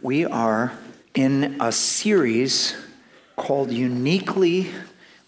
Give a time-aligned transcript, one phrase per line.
[0.00, 0.78] We are
[1.16, 2.76] in a series
[3.34, 4.70] called Uniquely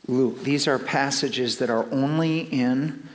[0.06, 0.44] Luke.
[0.44, 3.08] These are passages that are only in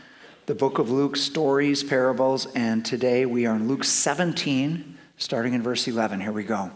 [0.48, 5.64] the book of Luke, stories, parables, and today we are in Luke 17, starting in
[5.64, 6.20] verse 11.
[6.20, 6.72] Here we go.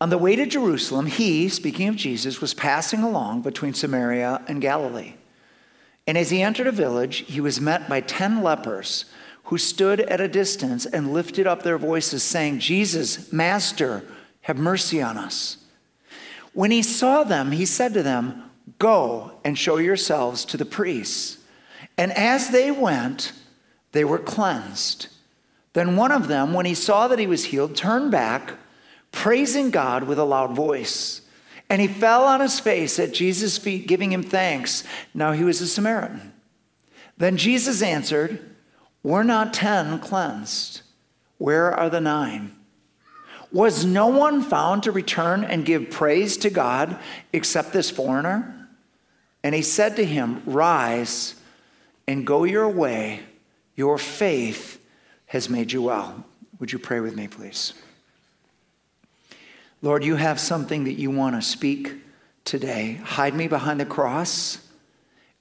[0.00, 4.60] On the way to Jerusalem, he, speaking of Jesus, was passing along between Samaria and
[4.60, 5.14] Galilee.
[6.08, 9.04] And as he entered a village, he was met by ten lepers
[9.46, 14.02] who stood at a distance and lifted up their voices, saying, Jesus, Master,
[14.42, 15.58] have mercy on us.
[16.52, 18.42] When he saw them, he said to them,
[18.78, 21.38] Go and show yourselves to the priests.
[21.96, 23.32] And as they went,
[23.92, 25.06] they were cleansed.
[25.72, 28.54] Then one of them, when he saw that he was healed, turned back,
[29.12, 31.22] praising God with a loud voice.
[31.70, 34.82] And he fell on his face at Jesus' feet, giving him thanks.
[35.14, 36.32] Now he was a Samaritan.
[37.16, 38.55] Then Jesus answered,
[39.06, 40.80] were not ten cleansed?
[41.38, 42.56] Where are the nine?
[43.52, 46.98] Was no one found to return and give praise to God
[47.32, 48.68] except this foreigner?
[49.44, 51.36] And he said to him, Rise
[52.08, 53.20] and go your way.
[53.76, 54.80] Your faith
[55.26, 56.24] has made you well.
[56.58, 57.74] Would you pray with me, please?
[59.82, 61.94] Lord, you have something that you want to speak
[62.44, 62.94] today.
[63.04, 64.65] Hide me behind the cross.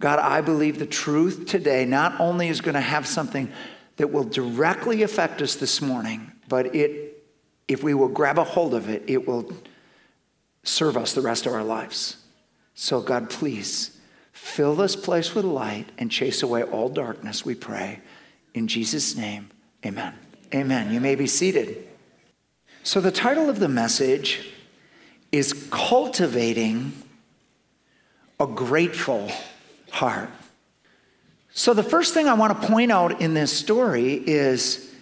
[0.02, 3.52] God, I believe the truth today not only is going to have something
[3.98, 7.24] that will directly affect us this morning, but it,
[7.68, 9.52] if we will grab a hold of it, it will
[10.64, 12.18] serve us the rest of our lives.
[12.74, 13.98] So, God, please
[14.34, 18.02] fill this place with light and chase away all darkness, we pray.
[18.54, 19.50] In Jesus' name,
[19.86, 20.14] amen.
[20.54, 20.94] Amen.
[20.94, 21.88] You may be seated.
[22.84, 24.52] So, the title of the message
[25.32, 26.94] is Cultivating
[28.40, 29.32] a Grateful
[29.96, 30.30] heart.
[31.52, 34.94] So, the first thing I want to point out in this story is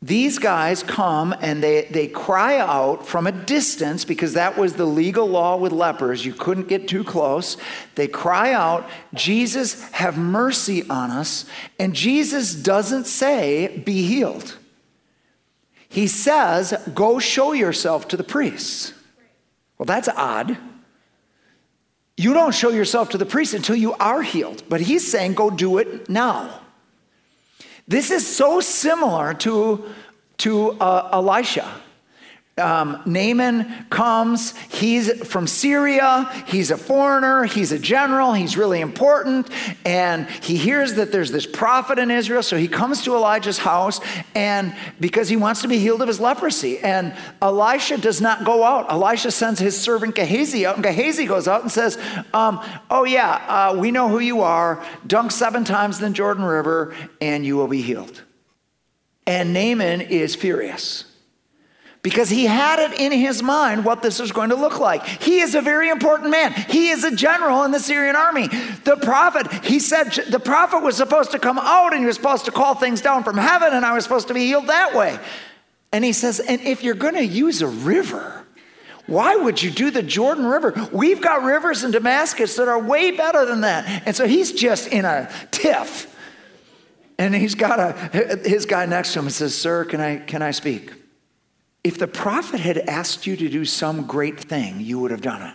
[0.00, 4.86] these guys come and they, they cry out from a distance because that was the
[4.86, 6.24] legal law with lepers.
[6.24, 7.58] You couldn't get too close.
[7.94, 11.44] They cry out, Jesus, have mercy on us.
[11.78, 14.56] And Jesus doesn't say, be healed.
[15.88, 18.92] He says, go show yourself to the priests.
[19.76, 20.56] Well, that's odd
[22.16, 24.62] you don't show yourself to the priest until you are healed.
[24.68, 26.60] But he's saying, go do it now.
[27.86, 29.84] This is so similar to,
[30.38, 31.70] to uh, Elisha
[32.58, 34.56] um, Naaman comes.
[34.56, 36.30] He's from Syria.
[36.46, 37.44] He's a foreigner.
[37.44, 38.32] He's a general.
[38.32, 39.50] He's really important.
[39.84, 42.42] And he hears that there's this prophet in Israel.
[42.42, 44.00] So he comes to Elijah's house
[44.34, 46.78] and because he wants to be healed of his leprosy.
[46.78, 48.90] And Elisha does not go out.
[48.90, 50.76] Elisha sends his servant Gehazi out.
[50.76, 51.98] And Gehazi goes out and says,
[52.32, 54.82] um, Oh, yeah, uh, we know who you are.
[55.06, 58.22] Dunk seven times in the Jordan River and you will be healed.
[59.26, 61.05] And Naaman is furious
[62.06, 65.04] because he had it in his mind what this was going to look like.
[65.04, 66.52] He is a very important man.
[66.52, 68.46] He is a general in the Syrian army.
[68.46, 72.44] The prophet, he said, the prophet was supposed to come out and he was supposed
[72.44, 75.18] to call things down from heaven and I was supposed to be healed that way.
[75.90, 78.46] And he says, and if you're going to use a river,
[79.08, 80.88] why would you do the Jordan River?
[80.92, 84.04] We've got rivers in Damascus that are way better than that.
[84.06, 86.16] And so he's just in a tiff.
[87.18, 90.40] And he's got a, his guy next to him and says, Sir, can I, can
[90.40, 90.92] I speak?
[91.86, 95.40] If the prophet had asked you to do some great thing, you would have done
[95.40, 95.54] it.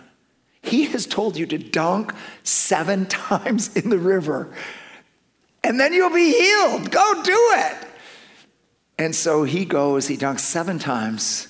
[0.62, 4.50] He has told you to dunk seven times in the river,
[5.62, 6.90] and then you'll be healed.
[6.90, 7.76] Go do it.
[8.98, 11.48] And so he goes, he dunks seven times,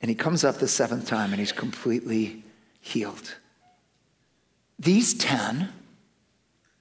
[0.00, 2.42] and he comes up the seventh time, and he's completely
[2.80, 3.34] healed.
[4.78, 5.68] These 10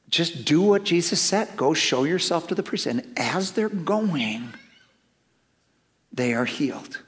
[0.09, 2.85] just do what Jesus said go show yourself to the priest.
[2.85, 4.53] And as they're going,
[6.11, 7.01] they are healed.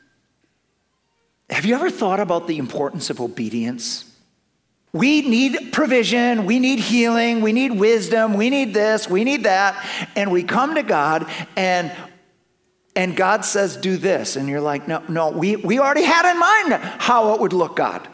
[1.50, 4.06] Have you ever thought about the importance of obedience?
[4.94, 9.85] We need provision, we need healing, we need wisdom, we need this, we need that.
[10.16, 11.91] And we come to God and
[12.94, 14.35] and God says, do this.
[14.35, 17.78] And you're like, no, no, we, we already had in mind how it would look,
[17.78, 18.05] God.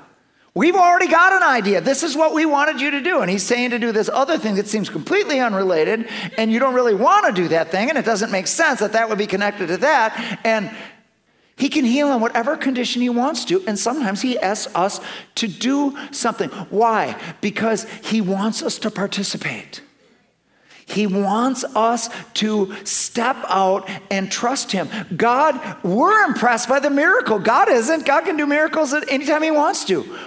[0.57, 1.81] We've already got an idea.
[1.81, 3.21] This is what we wanted you to do.
[3.21, 6.74] And he's saying to do this other thing that seems completely unrelated, and you don't
[6.74, 9.27] really want to do that thing, and it doesn't make sense that that would be
[9.27, 10.39] connected to that.
[10.44, 10.75] And
[11.57, 15.00] he can heal in whatever condition he wants to, and sometimes he asks us
[15.36, 16.50] to do something.
[16.50, 17.21] Why?
[17.39, 19.83] Because he wants us to participate.
[20.88, 24.88] He wants us to step out and trust Him.
[25.18, 27.39] God, we're impressed by the miracle.
[27.39, 28.06] God isn't.
[28.06, 30.18] God can do miracles at any time He wants to.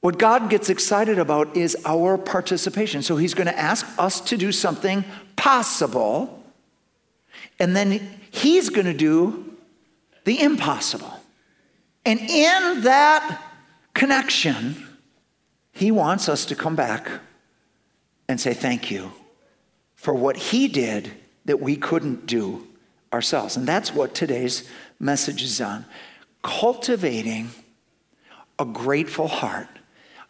[0.00, 3.02] What God gets excited about is our participation.
[3.02, 5.04] So He's going to ask us to do something
[5.36, 6.42] possible,
[7.58, 8.00] and then
[8.30, 9.56] He's going to do
[10.24, 11.20] the impossible.
[12.04, 13.42] And in that
[13.94, 14.86] connection,
[15.72, 17.08] he wants us to come back
[18.28, 19.12] and say thank you
[19.94, 21.10] for what he did
[21.44, 22.66] that we couldn't do
[23.12, 23.56] ourselves.
[23.56, 24.68] And that's what today's
[24.98, 25.84] message is on
[26.42, 27.50] cultivating
[28.58, 29.68] a grateful heart.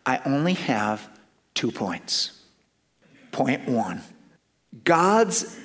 [0.06, 1.08] I only have
[1.54, 2.32] two points.
[3.32, 4.02] Point one
[4.84, 5.58] God's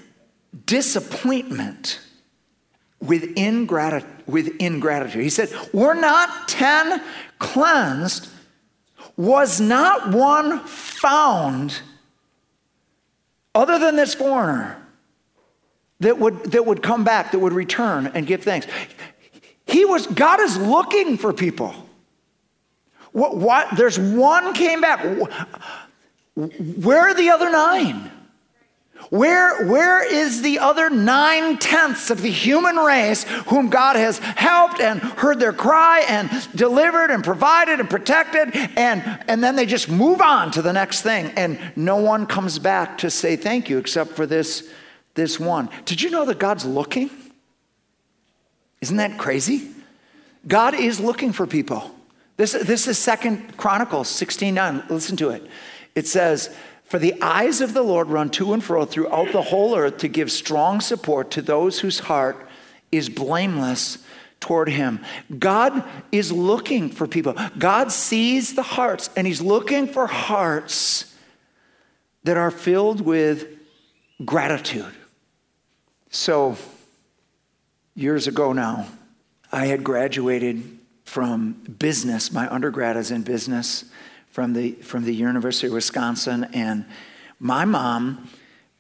[0.66, 2.00] disappointment
[3.00, 5.24] with, ingrat- with ingratitude.
[5.24, 7.02] He said, We're not 10
[7.40, 8.30] cleansed,
[9.18, 11.82] was not one found
[13.56, 14.84] other than this foreigner
[16.00, 18.68] that would, that would come back, that would return and give thanks.
[19.66, 21.74] He was, God is looking for people.
[23.14, 25.06] What, what, there's one came back.
[26.36, 28.12] Where are the other nine?
[29.10, 34.80] Where, where is the other nine tenths of the human race whom God has helped
[34.80, 38.56] and heard their cry and delivered and provided and protected?
[38.76, 41.32] And, and then they just move on to the next thing.
[41.38, 44.68] And no one comes back to say thank you except for this,
[45.14, 45.70] this one.
[45.86, 47.12] Did you know that God's looking?
[48.82, 49.70] Isn't that crazy?
[50.48, 51.93] God is looking for people.
[52.38, 54.84] This, this is Second Chronicles 16 9.
[54.90, 55.46] Listen to it.
[55.96, 59.76] It says, for the eyes of the Lord run to and fro throughout the whole
[59.76, 62.48] earth to give strong support to those whose heart
[62.92, 63.98] is blameless
[64.40, 65.00] toward him.
[65.40, 67.36] God is looking for people.
[67.58, 71.16] God sees the hearts, and he's looking for hearts
[72.26, 73.48] that are filled with
[74.24, 74.94] gratitude.
[76.10, 76.58] So,
[77.96, 78.88] years ago now,
[79.52, 80.73] I had graduated
[81.14, 82.32] from business.
[82.32, 83.86] My undergrad is in business
[84.32, 86.46] from the, from the University of Wisconsin.
[86.54, 86.86] And
[87.40, 88.28] my mom,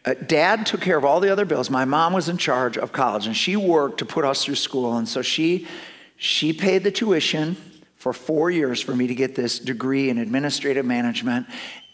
[0.04, 1.70] uh, dad took care of all the other bills.
[1.70, 4.98] My mom was in charge of college and she worked to put us through school.
[4.98, 5.68] And so she,
[6.18, 7.56] she paid the tuition
[7.98, 11.46] for four years for me to get this degree in administrative management.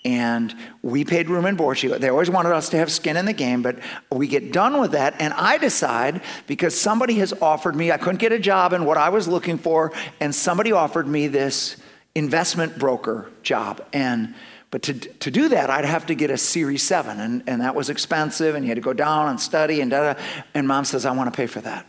[0.09, 1.77] And we paid room and board.
[1.77, 3.77] She, they always wanted us to have skin in the game, but
[4.11, 5.13] we get done with that.
[5.19, 8.97] And I decide, because somebody has offered me, I couldn't get a job in what
[8.97, 11.75] I was looking for, and somebody offered me this
[12.15, 13.85] investment broker job.
[13.93, 14.33] And
[14.71, 17.75] but to, to do that, I'd have to get a Series 7, and, and that
[17.75, 20.21] was expensive, and you had to go down and study, and da, da.
[20.55, 21.85] And mom says, I want to pay for that.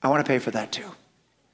[0.00, 0.90] I want to pay for that too.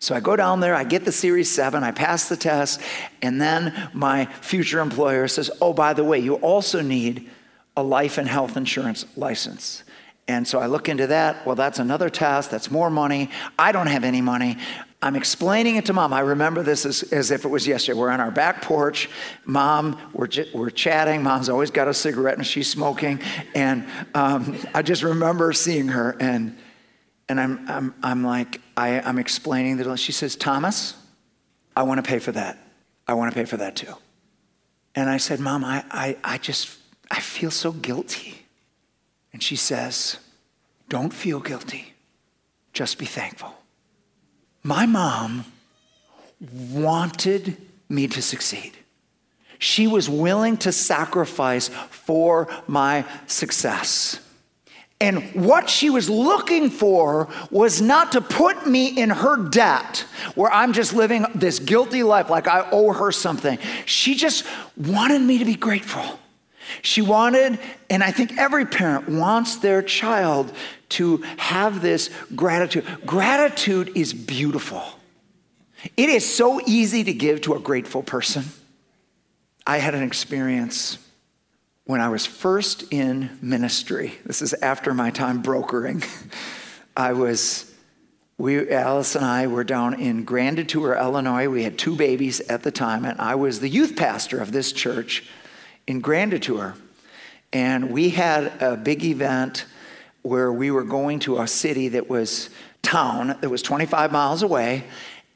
[0.00, 2.80] So I go down there, I get the Series 7, I pass the test,
[3.20, 7.28] and then my future employer says, Oh, by the way, you also need
[7.76, 9.82] a life and health insurance license.
[10.28, 11.44] And so I look into that.
[11.46, 12.50] Well, that's another test.
[12.50, 13.30] That's more money.
[13.58, 14.58] I don't have any money.
[15.00, 16.12] I'm explaining it to mom.
[16.12, 17.98] I remember this as, as if it was yesterday.
[17.98, 19.08] We're on our back porch.
[19.46, 21.22] Mom, we're, we're chatting.
[21.22, 23.20] Mom's always got a cigarette and she's smoking.
[23.54, 26.16] And um, I just remember seeing her.
[26.20, 26.58] And,
[27.28, 29.96] and I'm, I'm, I'm like, I, I'm explaining that.
[29.98, 30.94] She says, Thomas,
[31.76, 32.56] I want to pay for that.
[33.08, 33.92] I want to pay for that too.
[34.94, 36.78] And I said, Mom, I, I, I just,
[37.10, 38.46] I feel so guilty.
[39.32, 40.18] And she says,
[40.88, 41.92] Don't feel guilty.
[42.72, 43.52] Just be thankful.
[44.62, 45.44] My mom
[46.70, 47.56] wanted
[47.88, 48.76] me to succeed.
[49.58, 54.20] She was willing to sacrifice for my success.
[55.00, 60.04] And what she was looking for was not to put me in her debt,
[60.34, 63.58] where I'm just living this guilty life like I owe her something.
[63.86, 64.44] She just
[64.76, 66.18] wanted me to be grateful.
[66.82, 70.52] She wanted, and I think every parent wants their child
[70.90, 72.84] to have this gratitude.
[73.06, 74.82] Gratitude is beautiful.
[75.96, 78.44] It is so easy to give to a grateful person.
[79.64, 80.98] I had an experience
[81.88, 84.12] when I was first in ministry.
[84.26, 86.02] This is after my time brokering.
[86.98, 87.72] I was,
[88.36, 91.48] we, Alice and I were down in Grand Detour, Illinois.
[91.48, 94.70] We had two babies at the time, and I was the youth pastor of this
[94.70, 95.30] church
[95.86, 96.74] in Grand Detour.
[97.54, 99.64] And we had a big event
[100.20, 102.50] where we were going to a city that was
[102.82, 104.84] town that was 25 miles away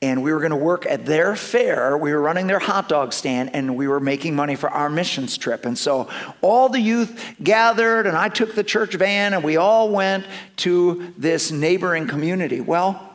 [0.02, 1.96] and we were going to work at their fair.
[1.96, 5.38] We were running their hot dog stand and we were making money for our missions
[5.38, 5.64] trip.
[5.64, 6.08] And so
[6.42, 11.14] all the youth gathered and I took the church van and we all went to
[11.16, 12.60] this neighboring community.
[12.60, 13.14] Well,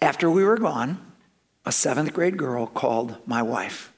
[0.00, 0.98] after we were gone,
[1.66, 3.92] a seventh grade girl called my wife.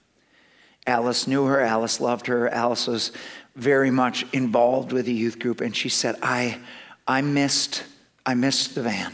[0.86, 3.12] Alice knew her, Alice loved her, Alice was
[3.54, 6.58] very much involved with the youth group, and she said, I,
[7.06, 7.84] I missed,
[8.24, 9.12] I missed the van.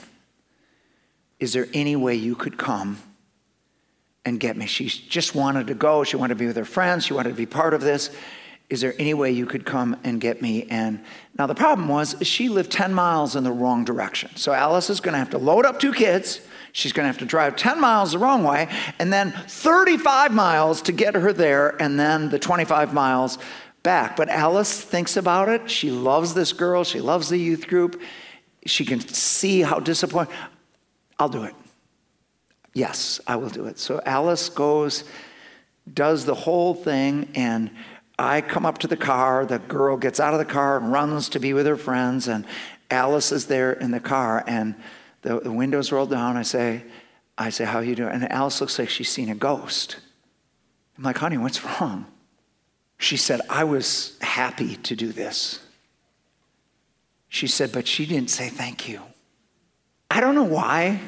[1.41, 2.99] Is there any way you could come
[4.25, 4.67] and get me?
[4.67, 6.05] She just wanted to go.
[6.05, 7.07] She wanted to be with her friends.
[7.07, 8.11] She wanted to be part of this.
[8.71, 10.65] Is there any way you could come and get me?
[10.71, 11.05] And
[11.39, 14.31] now the problem was she lived 10 miles in the wrong direction.
[14.37, 16.41] So Alice is going to have to load up two kids.
[16.73, 20.83] She's going to have to drive 10 miles the wrong way and then 35 miles
[20.83, 23.39] to get her there and then the 25 miles
[23.83, 24.17] back.
[24.17, 25.71] But Alice thinks about it.
[25.71, 26.83] She loves this girl.
[26.83, 28.01] She loves the youth group.
[28.67, 30.35] She can see how disappointed.
[31.19, 31.55] I'll do it.
[32.73, 33.79] Yes, I will do it.
[33.79, 35.05] So Alice goes,
[35.93, 37.71] does the whole thing, and
[38.19, 39.45] I come up to the car.
[39.47, 42.47] The girl gets out of the car and runs to be with her friends, and
[42.91, 44.75] Alice is there in the car, and
[45.23, 46.37] the, the windows roll down.
[46.37, 46.85] I say,
[47.37, 48.13] I say, how you doing?
[48.13, 49.97] And Alice looks like she's seen a ghost.
[50.97, 52.07] I'm like, honey, what's wrong?
[52.99, 55.61] She said, I was happy to do this.
[57.29, 59.01] She said, but she didn't say thank you.
[60.15, 61.01] I don't know why,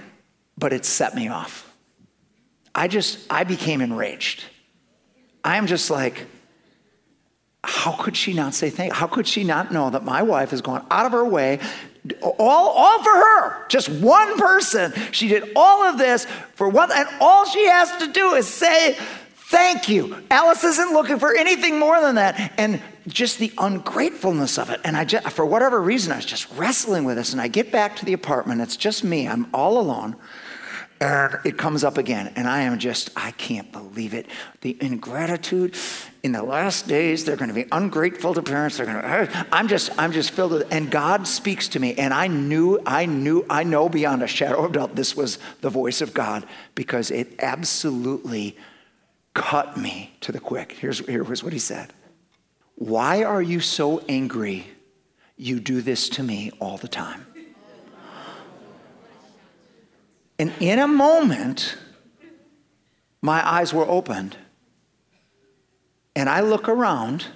[0.59, 1.73] but it set me off.
[2.75, 4.43] I just, I became enraged.
[5.45, 6.27] I'm just like,
[7.63, 8.95] how could she not say thank you?
[8.97, 11.61] How could she not know that my wife has gone out of her way,
[12.21, 14.93] all, all for her, just one person?
[15.13, 18.97] She did all of this for what, and all she has to do is say
[19.51, 20.21] thank you.
[20.33, 22.55] Alice isn't looking for anything more than that.
[22.59, 24.81] And just the ungratefulness of it.
[24.85, 27.33] And I just, for whatever reason, I was just wrestling with this.
[27.33, 28.61] And I get back to the apartment.
[28.61, 29.29] It's just me.
[29.29, 30.17] I'm all alone.
[30.99, 32.33] And it comes up again.
[32.37, 34.27] And I am just, I can't believe it.
[34.63, 35.75] The ingratitude
[36.23, 38.79] in the last days, they're going to be ungrateful to parents.
[38.79, 41.95] They're going to, I'm just, I'm just filled with, and God speaks to me.
[41.95, 45.71] And I knew, I knew, I know beyond a shadow of doubt this was the
[45.71, 48.57] voice of God because it absolutely
[49.35, 50.73] cut me to the quick.
[50.73, 51.93] Here's, here was what he said.
[52.76, 54.66] Why are you so angry?
[55.37, 57.26] You do this to me all the time.
[60.38, 61.76] And in a moment,
[63.23, 64.37] my eyes were opened.
[66.14, 67.26] And I look around,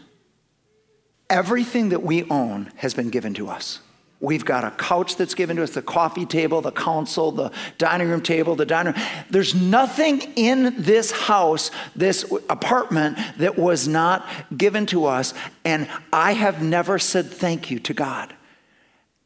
[1.29, 3.81] everything that we own has been given to us.
[4.23, 8.11] We've got a couch that's given to us, the coffee table, the console, the dining
[8.11, 9.03] room table, the dining room.
[9.31, 15.33] There's nothing in this house, this apartment, that was not given to us.
[15.65, 18.35] And I have never said thank you to God.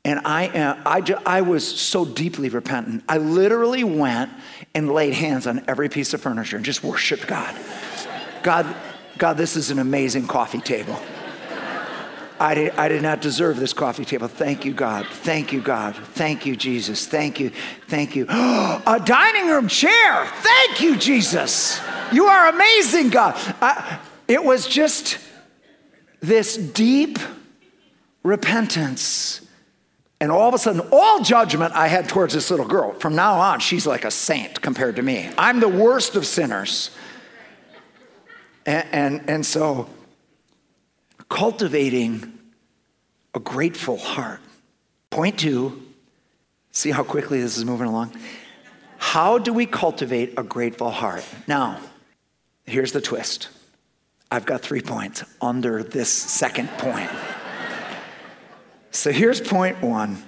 [0.05, 3.03] And I, uh, I, I was so deeply repentant.
[3.09, 4.31] I literally went
[4.75, 7.59] and laid hands on every piece of furniture and just worshiped God.
[8.45, 8.77] God,
[9.19, 11.01] God, this is an amazing coffee table.
[12.45, 14.29] I did, I did not deserve this coffee table.
[14.29, 15.07] Thank you, God.
[15.07, 15.97] Thank you, God.
[15.97, 17.07] Thank you, Jesus.
[17.07, 17.51] Thank you.
[17.89, 18.27] Thank you.
[18.29, 20.27] a dining room chair.
[20.27, 21.81] Thank you, Jesus.
[22.13, 23.35] You are amazing, God.
[23.63, 23.99] I,
[24.29, 25.19] it was just
[26.21, 27.19] this deep
[28.23, 29.41] repentance.
[30.21, 33.41] And all of a sudden, all judgment I had towards this little girl, from now
[33.41, 35.31] on, she's like a saint compared to me.
[35.39, 36.91] I'm the worst of sinners.
[38.67, 39.89] And, and, and so
[41.31, 42.34] cultivating
[43.35, 44.41] a grateful heart.
[45.11, 45.83] Point two,
[46.71, 48.17] see how quickly this is moving along?
[48.99, 51.25] How do we cultivate a grateful heart?
[51.47, 51.81] Now,
[52.65, 53.49] here's the twist.
[54.31, 57.11] I've got three points under this second point.
[58.91, 60.23] so here's point one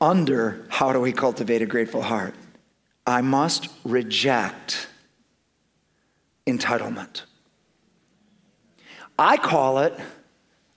[0.00, 2.34] under how do we cultivate a grateful heart?
[3.06, 4.88] I must reject
[6.46, 7.22] entitlement.
[9.18, 9.98] I call it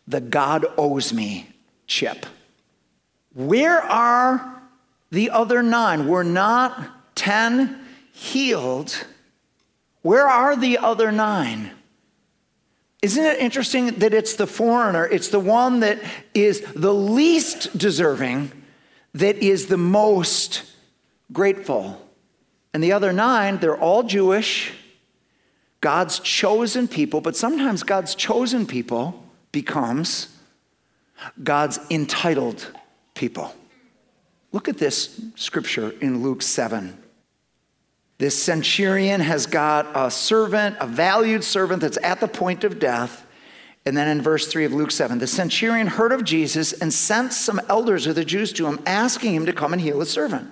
[0.10, 1.48] the God owes me
[1.86, 2.26] chip.
[3.34, 4.62] Where are
[5.12, 6.08] the other nine?
[6.08, 7.80] We're not 10
[8.12, 9.06] healed.
[10.02, 11.72] Where are the other nine?
[13.04, 16.00] Isn't it interesting that it's the foreigner, it's the one that
[16.34, 18.52] is the least deserving,
[19.14, 20.64] that is the most
[21.32, 22.06] grateful?
[22.74, 24.74] And the other nine, they're all Jewish,
[25.82, 30.36] God's chosen people, but sometimes God's chosen people becomes
[31.44, 32.72] God's entitled
[33.14, 33.54] people.
[34.52, 36.98] Look at this scripture in Luke 7.
[38.18, 43.26] This centurion has got a servant, a valued servant that's at the point of death.
[43.86, 47.32] And then in verse 3 of Luke 7, the centurion heard of Jesus and sent
[47.32, 50.52] some elders of the Jews to him, asking him to come and heal his servant.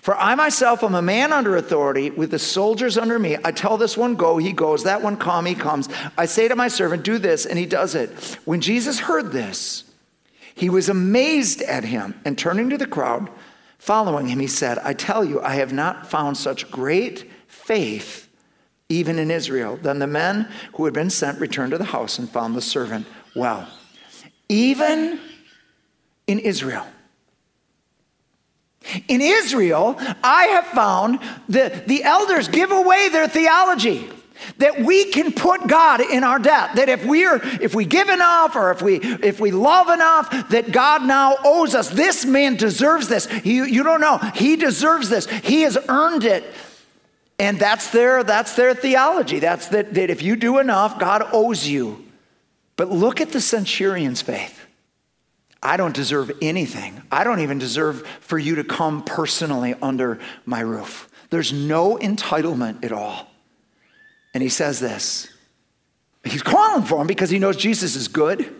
[0.00, 3.36] For I myself am a man under authority with the soldiers under me.
[3.44, 4.84] I tell this one, go, he goes.
[4.84, 5.88] That one, come, he comes.
[6.18, 8.10] I say to my servant, do this, and he does it.
[8.44, 9.84] When Jesus heard this,
[10.54, 13.30] he was amazed at him, and turning to the crowd,
[13.78, 18.28] following him, he said, I tell you, I have not found such great faith
[18.88, 19.78] even in Israel.
[19.80, 23.06] Then the men who had been sent returned to the house and found the servant
[23.34, 23.68] well.
[24.48, 25.18] Even
[26.26, 26.86] in Israel.
[29.08, 34.10] In Israel, I have found that the elders give away their theology
[34.58, 36.76] that we can put God in our debt.
[36.76, 40.50] That if we are, if we give enough or if we if we love enough,
[40.50, 41.88] that God now owes us.
[41.88, 43.28] This man deserves this.
[43.44, 44.18] You, you don't know.
[44.34, 45.26] He deserves this.
[45.26, 46.44] He has earned it.
[47.38, 49.38] And that's their that's their theology.
[49.38, 52.04] That's that, that if you do enough, God owes you.
[52.76, 54.63] But look at the centurion's faith.
[55.64, 57.02] I don't deserve anything.
[57.10, 61.08] I don't even deserve for you to come personally under my roof.
[61.30, 63.26] There's no entitlement at all.
[64.34, 65.28] And he says this
[66.22, 68.54] He's calling for him because he knows Jesus is good,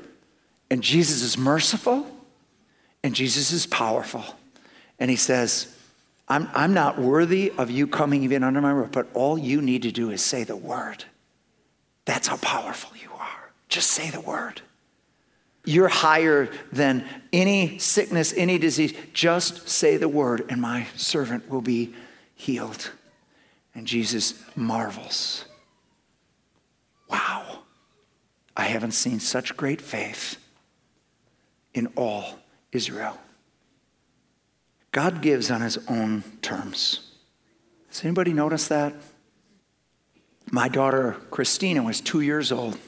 [0.71, 2.07] and Jesus is merciful,
[3.03, 4.25] and Jesus is powerful.
[4.99, 5.77] And he says,
[6.27, 9.83] I'm, I'm not worthy of you coming even under my roof, but all you need
[9.83, 11.05] to do is say the word.
[12.07, 13.53] That's how powerful you are.
[13.69, 14.63] Just say the word.
[15.65, 18.95] You're higher than any sickness, any disease.
[19.13, 21.95] Just say the word, and my servant will be
[22.35, 22.91] healed.
[23.75, 25.47] And Jesus marvels.
[27.09, 27.61] Wow,
[28.57, 30.37] I haven't seen such great faith
[31.73, 32.39] in all
[32.73, 33.19] Israel.
[34.93, 37.11] God gives on his own terms.
[37.89, 38.95] Has anybody noticed that?
[40.51, 42.79] My daughter Christina was two years old.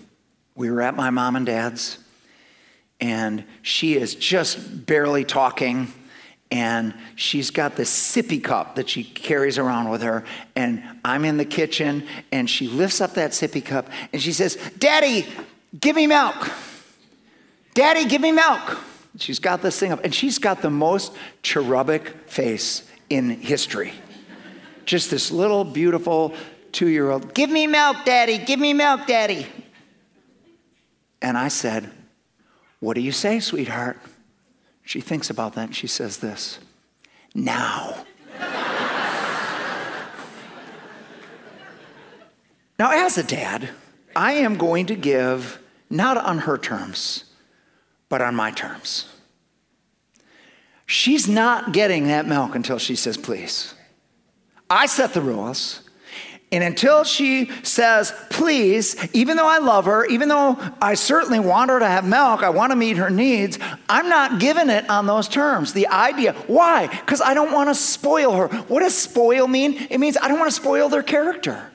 [0.54, 1.98] We were at my mom and dad's,
[3.00, 5.92] and she is just barely talking
[6.50, 10.24] and she's got this sippy cup that she carries around with her
[10.54, 14.56] and i'm in the kitchen and she lifts up that sippy cup and she says
[14.78, 15.26] daddy
[15.80, 16.50] give me milk.
[17.74, 18.78] Daddy give me milk.
[19.18, 21.12] She's got this thing up and she's got the most
[21.42, 23.92] cherubic face in history.
[24.84, 26.34] Just this little beautiful
[26.72, 29.46] two-year-old give me milk daddy give me milk daddy.
[31.22, 31.90] And i said
[32.86, 33.98] what do you say sweetheart
[34.84, 36.60] she thinks about that she says this
[37.36, 38.06] now.
[42.78, 43.68] now, as a dad,
[44.16, 47.24] I am going to give not on her terms,
[48.08, 49.12] but on my terms.
[50.86, 53.74] She's not getting that milk until she says, please.
[54.70, 55.82] I set the rules.
[56.52, 61.70] And until she says, please, even though I love her, even though I certainly want
[61.70, 65.06] her to have milk, I want to meet her needs, I'm not giving it on
[65.06, 65.72] those terms.
[65.72, 66.86] The idea, why?
[66.86, 68.46] Because I don't want to spoil her.
[68.48, 69.88] What does spoil mean?
[69.90, 71.72] It means I don't want to spoil their character.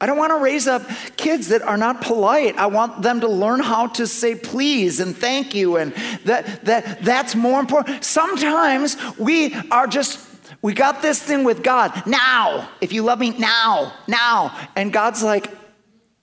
[0.00, 0.82] I don't want to raise up
[1.16, 2.56] kids that are not polite.
[2.56, 5.92] I want them to learn how to say please and thank you and
[6.24, 8.04] that that that's more important.
[8.04, 10.27] Sometimes we are just
[10.60, 12.06] we got this thing with God.
[12.06, 14.56] Now, if you love me, now, now.
[14.74, 15.50] And God's like,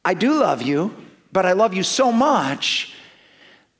[0.03, 0.93] I do love you,
[1.31, 2.93] but I love you so much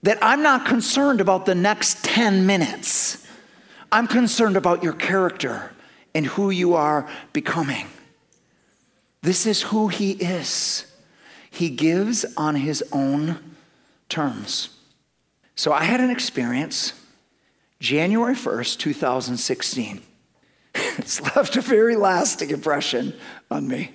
[0.04, 3.28] that I'm not concerned about the next 10 minutes.
[3.92, 5.74] I'm concerned about your character
[6.14, 7.88] and who you are becoming.
[9.22, 10.86] This is who He is.
[11.50, 13.56] He gives on His own
[14.08, 14.70] terms.
[15.56, 16.94] So I had an experience
[17.80, 20.02] January 1st, 2016.
[20.98, 23.14] it's left a very lasting impression
[23.50, 23.92] on me.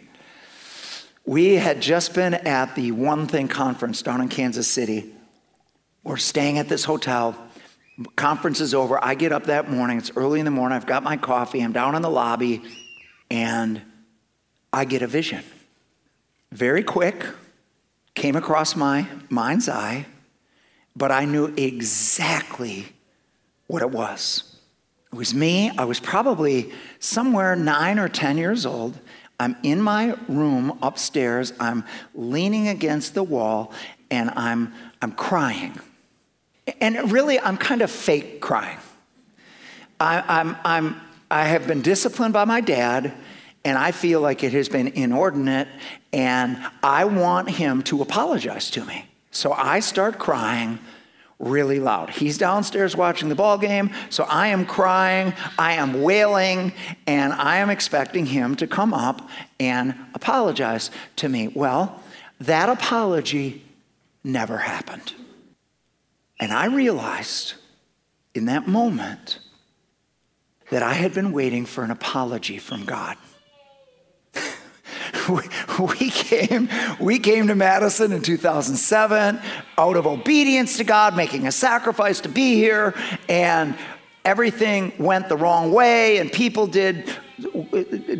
[1.26, 5.12] We had just been at the One Thing conference down in Kansas City.
[6.02, 7.36] We're staying at this hotel.
[8.16, 9.02] Conference is over.
[9.04, 9.98] I get up that morning.
[9.98, 10.74] It's early in the morning.
[10.74, 11.60] I've got my coffee.
[11.60, 12.62] I'm down in the lobby,
[13.30, 13.82] and
[14.72, 15.44] I get a vision.
[16.50, 17.26] Very quick,
[18.14, 20.06] came across my mind's eye,
[20.96, 22.86] but I knew exactly
[23.66, 24.49] what it was.
[25.12, 25.70] It was me.
[25.76, 28.98] I was probably somewhere nine or 10 years old.
[29.40, 31.52] I'm in my room upstairs.
[31.58, 33.72] I'm leaning against the wall
[34.10, 35.78] and I'm, I'm crying.
[36.80, 38.78] And really, I'm kind of fake crying.
[39.98, 43.12] I, I'm, I'm, I have been disciplined by my dad,
[43.64, 45.68] and I feel like it has been inordinate,
[46.12, 49.06] and I want him to apologize to me.
[49.30, 50.78] So I start crying
[51.40, 52.10] really loud.
[52.10, 56.72] He's downstairs watching the ball game, so I am crying, I am wailing,
[57.06, 61.48] and I am expecting him to come up and apologize to me.
[61.48, 62.00] Well,
[62.40, 63.64] that apology
[64.22, 65.14] never happened.
[66.38, 67.54] And I realized
[68.34, 69.40] in that moment
[70.70, 73.16] that I had been waiting for an apology from God.
[75.78, 79.40] we came, we came to Madison in 2007
[79.78, 82.94] out of obedience to God, making a sacrifice to be here.
[83.28, 83.76] And
[84.24, 87.10] everything went the wrong way and people did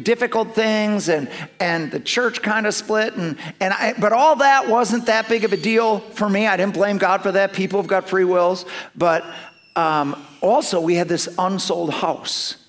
[0.02, 1.28] difficult things and,
[1.60, 5.44] and the church kind of split and, and I, but all that wasn't that big
[5.44, 6.46] of a deal for me.
[6.46, 7.52] I didn't blame god for that.
[7.52, 8.64] People have got free wills.
[8.96, 9.24] But
[9.76, 12.60] um, also we had this unsold house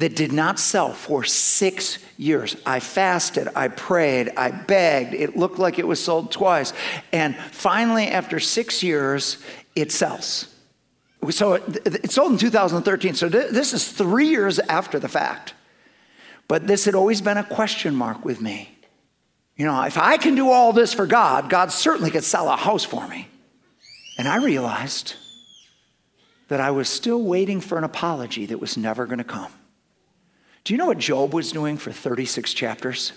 [0.00, 2.56] that did not sell for six years.
[2.64, 5.12] I fasted, I prayed, I begged.
[5.12, 6.72] It looked like it was sold twice.
[7.12, 9.36] And finally, after six years,
[9.76, 10.54] it sells.
[11.28, 13.14] So it sold in 2013.
[13.14, 15.52] So this is three years after the fact.
[16.48, 18.74] But this had always been a question mark with me.
[19.54, 22.56] You know, if I can do all this for God, God certainly could sell a
[22.56, 23.28] house for me.
[24.16, 25.16] And I realized
[26.48, 29.52] that I was still waiting for an apology that was never going to come.
[30.70, 33.12] Do you know what Job was doing for 36 chapters?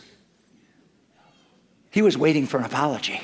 [1.92, 3.22] He was waiting for an apology.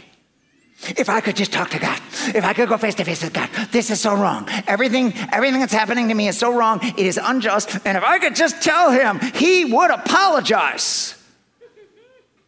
[0.83, 1.99] If I could just talk to God,
[2.35, 4.47] if I could go face to face with God, this is so wrong.
[4.67, 6.79] Everything, everything that's happening to me is so wrong.
[6.83, 7.79] It is unjust.
[7.87, 11.15] And if I could just tell him, he would apologize.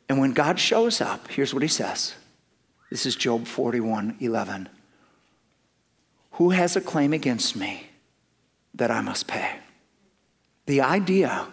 [0.07, 2.13] And when God shows up, here's what he says.
[2.91, 4.69] This is Job 41 11.
[6.33, 7.87] Who has a claim against me
[8.75, 9.55] that I must pay?
[10.67, 11.47] The idea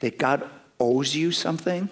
[0.00, 1.88] that God owes you something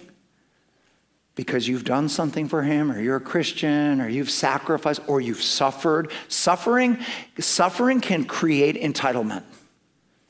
[1.35, 5.41] because you've done something for him or you're a Christian or you've sacrificed or you've
[5.41, 6.11] suffered.
[6.27, 6.97] Suffering,
[7.39, 9.43] suffering can create entitlement.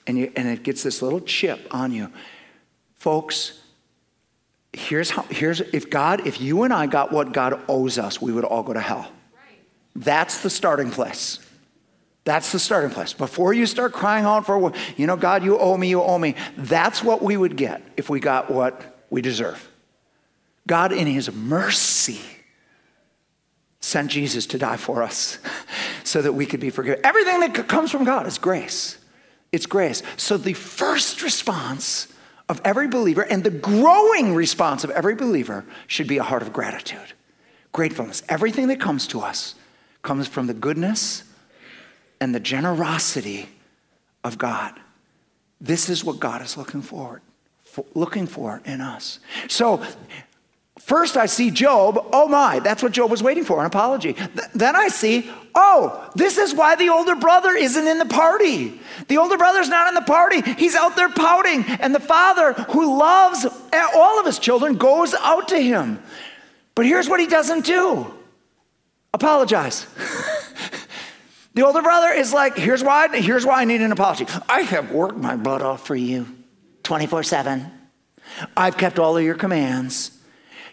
[0.08, 2.12] And, you, and it gets this little chip on you.
[2.96, 3.60] Folks,
[4.74, 8.32] here's how here's if God, if you and I got what God owes us, we
[8.32, 9.12] would all go to hell.
[9.96, 11.40] That's the starting place.
[12.26, 13.14] That's the starting place.
[13.14, 16.36] Before you start crying out for, you know, God, you owe me, you owe me,
[16.58, 19.70] that's what we would get if we got what we deserve.
[20.68, 22.20] God, in His mercy,
[23.80, 25.38] sent Jesus to die for us
[26.04, 27.00] so that we could be forgiven.
[27.06, 28.98] Everything that comes from God is grace.
[29.52, 30.02] It's grace.
[30.18, 32.08] So the first response
[32.50, 36.52] of every believer and the growing response of every believer should be a heart of
[36.52, 37.14] gratitude,
[37.72, 38.24] gratefulness.
[38.28, 39.54] Everything that comes to us
[40.02, 41.24] comes from the goodness
[42.20, 43.50] and the generosity
[44.24, 44.74] of God.
[45.62, 47.22] This is what God is looking forward,
[47.64, 49.20] for, looking for in us.
[49.48, 49.84] So
[50.80, 54.14] First, I see Job, oh my, that's what Job was waiting for, an apology.
[54.14, 58.80] Th- then I see, oh, this is why the older brother isn't in the party.
[59.08, 60.42] The older brother's not in the party.
[60.42, 61.64] He's out there pouting.
[61.80, 66.00] And the father, who loves eh, all of his children, goes out to him.
[66.76, 68.14] But here's what he doesn't do
[69.14, 69.88] apologize.
[71.56, 74.28] The older brother is like, here's why, here's why I need an apology.
[74.48, 76.28] I have worked my butt off for you
[76.84, 77.72] 24 7.
[78.58, 80.12] I've kept all of your commands.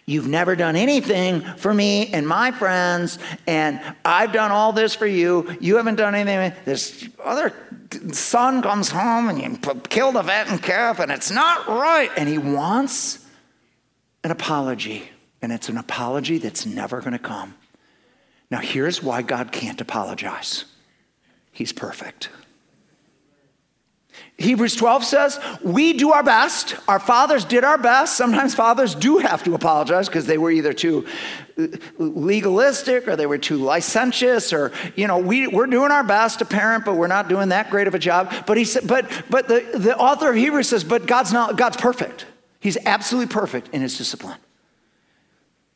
[0.05, 3.17] You've never done anything for me and my friends,
[3.47, 5.55] and I've done all this for you.
[5.61, 6.51] You haven't done anything.
[6.65, 7.53] This other
[8.11, 12.09] son comes home and you kill the fattened calf, and it's not right.
[12.17, 13.25] And he wants
[14.25, 15.09] an apology,
[15.41, 17.55] and it's an apology that's never going to come.
[18.51, 20.65] Now, here's why God can't apologize.
[21.53, 22.29] He's perfect.
[24.37, 26.75] Hebrews 12 says, We do our best.
[26.87, 28.17] Our fathers did our best.
[28.17, 31.05] Sometimes fathers do have to apologize because they were either too
[31.57, 31.67] uh,
[31.99, 36.45] legalistic or they were too licentious or, you know, we, we're doing our best to
[36.45, 38.33] parent, but we're not doing that great of a job.
[38.47, 41.77] But he said, but, but the, the author of Hebrews says, But God's not, God's
[41.77, 42.25] perfect.
[42.59, 44.39] He's absolutely perfect in his discipline.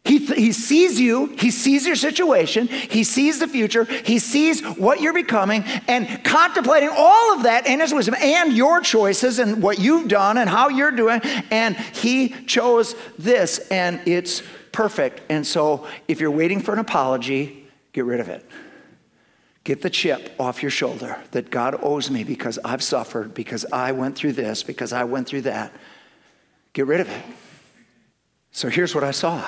[0.07, 5.01] He, he sees you, he sees your situation, he sees the future, he sees what
[5.01, 9.79] you're becoming, and contemplating all of that in his wisdom and your choices and what
[9.79, 11.19] you've done and how you're doing.
[11.51, 14.41] And he chose this, and it's
[14.71, 15.23] perfect.
[15.29, 18.49] And so if you're waiting for an apology, get rid of it.
[19.65, 23.91] Get the chip off your shoulder that God owes me because I've suffered, because I
[23.91, 25.73] went through this, because I went through that.
[26.71, 27.25] Get rid of it.
[28.51, 29.45] So here's what I saw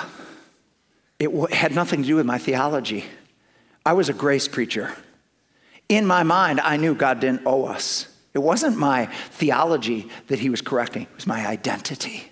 [1.20, 3.04] it had nothing to do with my theology.
[3.84, 4.90] I was a grace preacher.
[5.88, 8.08] In my mind, I knew God didn't owe us.
[8.32, 12.24] It wasn't my theology that he was correcting, it was my identity.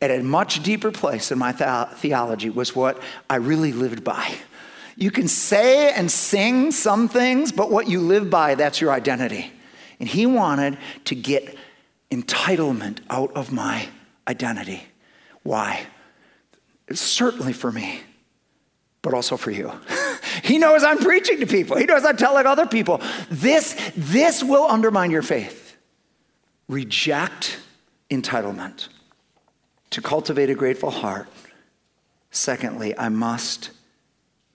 [0.00, 4.34] At a much deeper place in my the- theology was what I really lived by.
[4.96, 9.52] You can say and sing some things, but what you live by, that's your identity.
[9.98, 11.56] And he wanted to get
[12.10, 13.88] entitlement out of my
[14.28, 14.84] identity.
[15.42, 15.86] Why?
[16.92, 18.00] Certainly for me,
[19.02, 19.72] but also for you.
[20.42, 21.76] he knows I'm preaching to people.
[21.76, 23.00] He knows I'm telling other people.
[23.30, 25.76] This, this will undermine your faith.
[26.68, 27.58] Reject
[28.10, 28.88] entitlement.
[29.90, 31.28] To cultivate a grateful heart,
[32.30, 33.70] secondly, I must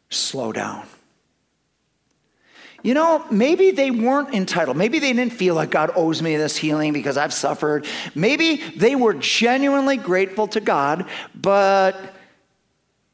[0.10, 0.88] slow down.
[2.84, 4.78] you know, maybe they weren't entitled.
[4.78, 7.86] Maybe they didn't feel like God owes me this healing because I've suffered.
[8.14, 12.15] Maybe they were genuinely grateful to God, but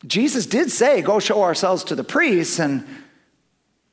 [0.05, 2.85] Jesus did say, go show ourselves to the priests, and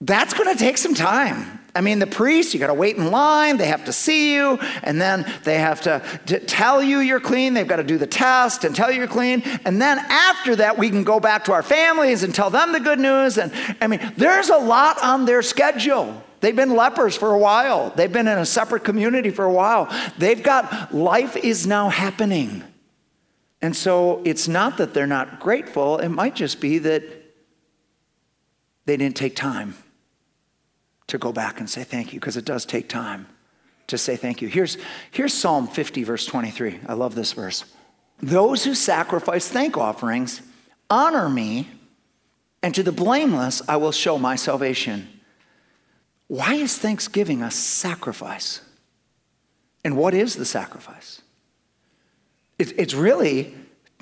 [0.01, 1.59] that's going to take some time.
[1.75, 3.57] I mean, the priests, you got to wait in line.
[3.57, 6.01] They have to see you, and then they have to,
[6.47, 7.55] tell you you're clean.
[7.55, 9.43] They've got to do the test and tell you you're clean.
[9.65, 12.81] And then after that, we can go back to our families and tell them the
[12.81, 13.39] good news.
[13.39, 16.23] And I mean, there's a lot on their schedule.
[16.41, 19.89] They've been lepers for a while, they've been in a separate community for a while.
[20.19, 22.65] They've got life is now happening.
[23.61, 27.03] And so it's not that they're not grateful, it might just be that
[28.85, 29.75] they didn't take time
[31.09, 33.27] to go back and say thank you because it does take time
[33.89, 34.49] to say thank you.
[34.49, 34.77] Here's,
[35.11, 36.81] here's Psalm 50, verse 23.
[36.87, 37.65] I love this verse.
[38.21, 40.43] Those who sacrifice thank offerings
[40.91, 41.69] honor me,
[42.63, 45.09] and to the blameless I will show my salvation.
[46.27, 48.61] Why is thanksgiving a sacrifice?
[49.85, 51.23] And what is the sacrifice?
[52.59, 53.55] It's really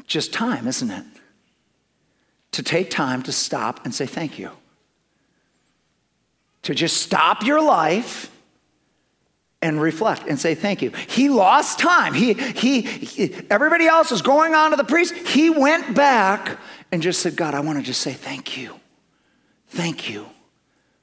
[0.06, 1.04] just time, isn't it?
[2.52, 4.50] To take time to stop and say thank you
[6.66, 8.28] to just stop your life
[9.62, 10.90] and reflect and say thank you.
[10.90, 12.12] He lost time.
[12.12, 15.14] He, he, he, everybody else was going on to the priest.
[15.14, 16.58] He went back
[16.90, 18.74] and just said, God, I want to just say thank you.
[19.68, 20.26] Thank you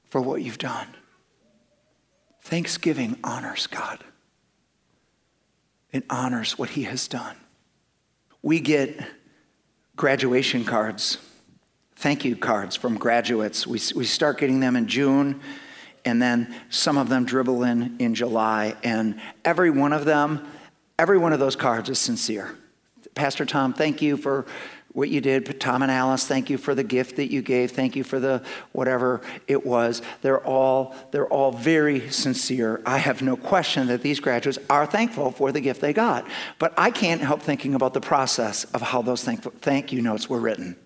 [0.04, 0.86] for what you've done.
[2.42, 4.04] Thanksgiving honors God.
[5.92, 7.36] It honors what he has done.
[8.44, 9.00] We get
[9.96, 11.18] graduation cards
[12.04, 13.66] thank you cards from graduates.
[13.66, 15.40] We, we start getting them in June,
[16.04, 18.74] and then some of them dribble in in July.
[18.82, 20.46] And every one of them,
[20.98, 22.54] every one of those cards is sincere.
[23.14, 24.44] Pastor Tom, thank you for
[24.94, 25.60] what you did.
[25.60, 27.72] Tom and Alice, thank you for the gift that you gave.
[27.72, 30.00] Thank you for the whatever it was.
[30.22, 32.80] They're all they're all very sincere.
[32.86, 36.26] I have no question that these graduates are thankful for the gift they got.
[36.58, 40.30] But I can't help thinking about the process of how those thank, thank you notes
[40.30, 40.76] were written.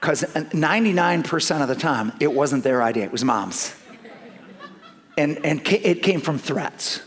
[0.00, 3.74] Because 99% of the time, it wasn't their idea, it was mom's.
[5.18, 7.02] And, and it came from threats.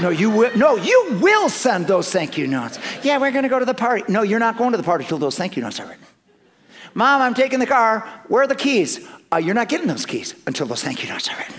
[0.00, 2.78] No, you will, no, you will send those thank you notes.
[3.02, 4.04] Yeah, we're gonna go to the party.
[4.08, 6.04] No, you're not going to the party till those thank you notes are written.
[6.94, 8.08] Mom, I'm taking the car.
[8.28, 9.06] Where are the keys?
[9.32, 11.54] Uh, you're not getting those keys until those thank you notes are written.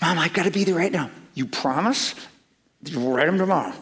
[0.00, 1.10] Mom, I've got to be there right now.
[1.34, 2.14] You promise?
[2.84, 3.72] You write them tomorrow.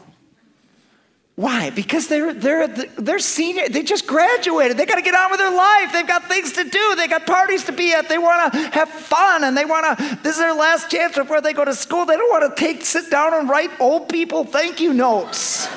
[1.37, 1.70] Why?
[1.70, 4.77] Because they're, they're, they're senior, they just graduated.
[4.77, 5.92] They got to get on with their life.
[5.92, 6.94] They've got things to do.
[6.94, 8.09] They got parties to be at.
[8.09, 11.40] They want to have fun and they want to, this is their last chance before
[11.40, 12.07] they go to school.
[12.07, 15.68] They don't want to take, sit down and write old people thank you notes.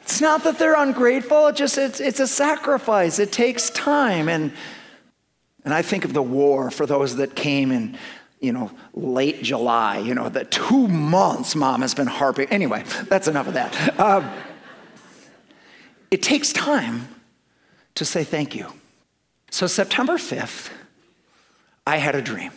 [0.00, 3.18] it's not that they're ungrateful, it just, it's, it's a sacrifice.
[3.18, 4.30] It takes time.
[4.30, 4.54] And,
[5.62, 7.98] and I think of the war for those that came and
[8.42, 12.48] you know, late July, you know, the two months mom has been harping.
[12.48, 13.98] Anyway, that's enough of that.
[13.98, 14.28] Uh,
[16.10, 17.08] it takes time
[17.94, 18.66] to say thank you.
[19.50, 20.70] So, September 5th,
[21.86, 22.50] I had a dream.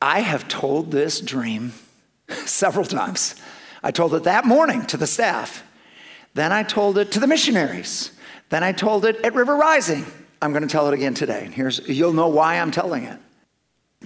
[0.00, 1.72] I have told this dream
[2.44, 3.34] several times.
[3.82, 5.64] I told it that morning to the staff.
[6.34, 8.12] Then I told it to the missionaries.
[8.50, 10.06] Then I told it at River Rising.
[10.40, 11.42] I'm going to tell it again today.
[11.44, 13.18] And here's you'll know why I'm telling it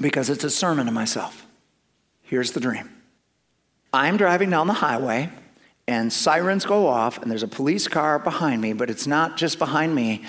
[0.00, 1.46] because it's a sermon to myself.
[2.22, 2.90] Here's the dream
[3.92, 5.30] I'm driving down the highway,
[5.86, 9.58] and sirens go off, and there's a police car behind me, but it's not just
[9.58, 10.24] behind me.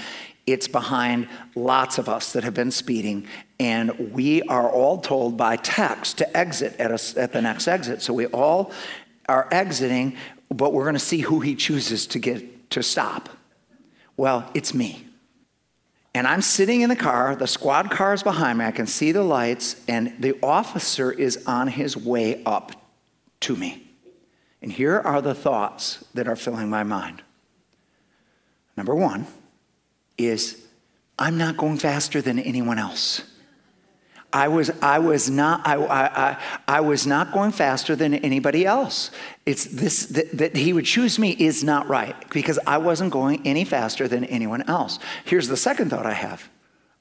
[0.45, 3.27] It's behind lots of us that have been speeding,
[3.59, 8.01] and we are all told by text to exit at, a, at the next exit.
[8.01, 8.73] So we all
[9.29, 10.17] are exiting,
[10.49, 13.29] but we're going to see who he chooses to get to stop.
[14.17, 15.07] Well, it's me.
[16.15, 19.11] And I'm sitting in the car, the squad car is behind me, I can see
[19.11, 22.71] the lights, and the officer is on his way up
[23.41, 23.87] to me.
[24.61, 27.23] And here are the thoughts that are filling my mind.
[28.77, 29.27] Number one
[30.17, 30.65] is,
[31.17, 33.23] I'm not going faster than anyone else.
[34.33, 39.11] I was, I was, not, I, I, I, was not going faster than anybody else.
[39.45, 43.45] It's this, that, that he would choose me is not right because I wasn't going
[43.45, 44.97] any faster than anyone else.
[45.23, 46.49] Here's the second thought I have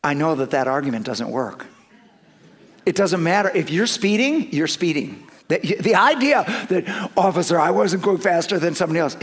[0.04, 1.66] I know that that argument doesn't work.
[2.84, 3.50] It doesn't matter.
[3.54, 5.26] If you're speeding, you're speeding.
[5.48, 9.16] The, the idea that, officer, I wasn't going faster than somebody else,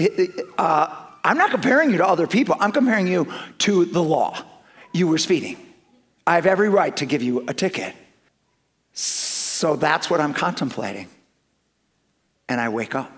[0.58, 4.41] uh, I'm not comparing you to other people, I'm comparing you to the law.
[4.93, 5.58] You were speeding.
[6.29, 7.95] I have every right to give you a ticket.
[8.93, 11.07] So that's what I'm contemplating.
[12.47, 13.11] And I wake up,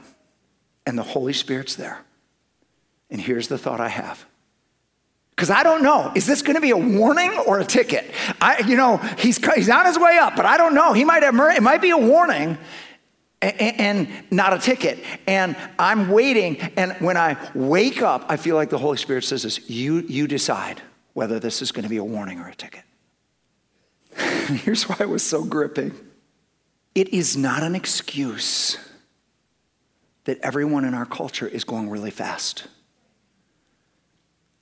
[0.86, 2.00] and the Holy Spirit's there.
[3.10, 4.26] And here's the thought I have
[5.32, 6.14] Because I don't know.
[6.16, 8.10] Is this going to be a warning or a ticket?
[8.40, 10.94] I, you know, he's, he's on his way up, but I don't know.
[10.94, 12.58] He might have, it might be a warning
[13.42, 15.00] and, and not a ticket.
[15.28, 16.62] And I'm waiting.
[16.78, 20.28] And when I wake up, I feel like the Holy Spirit says this you, you
[20.28, 22.84] decide whether this is going to be a warning or a ticket.
[24.18, 25.94] Here's why it was so gripping
[26.94, 28.78] it is not an excuse
[30.26, 32.68] that everyone in our culture is going really fast.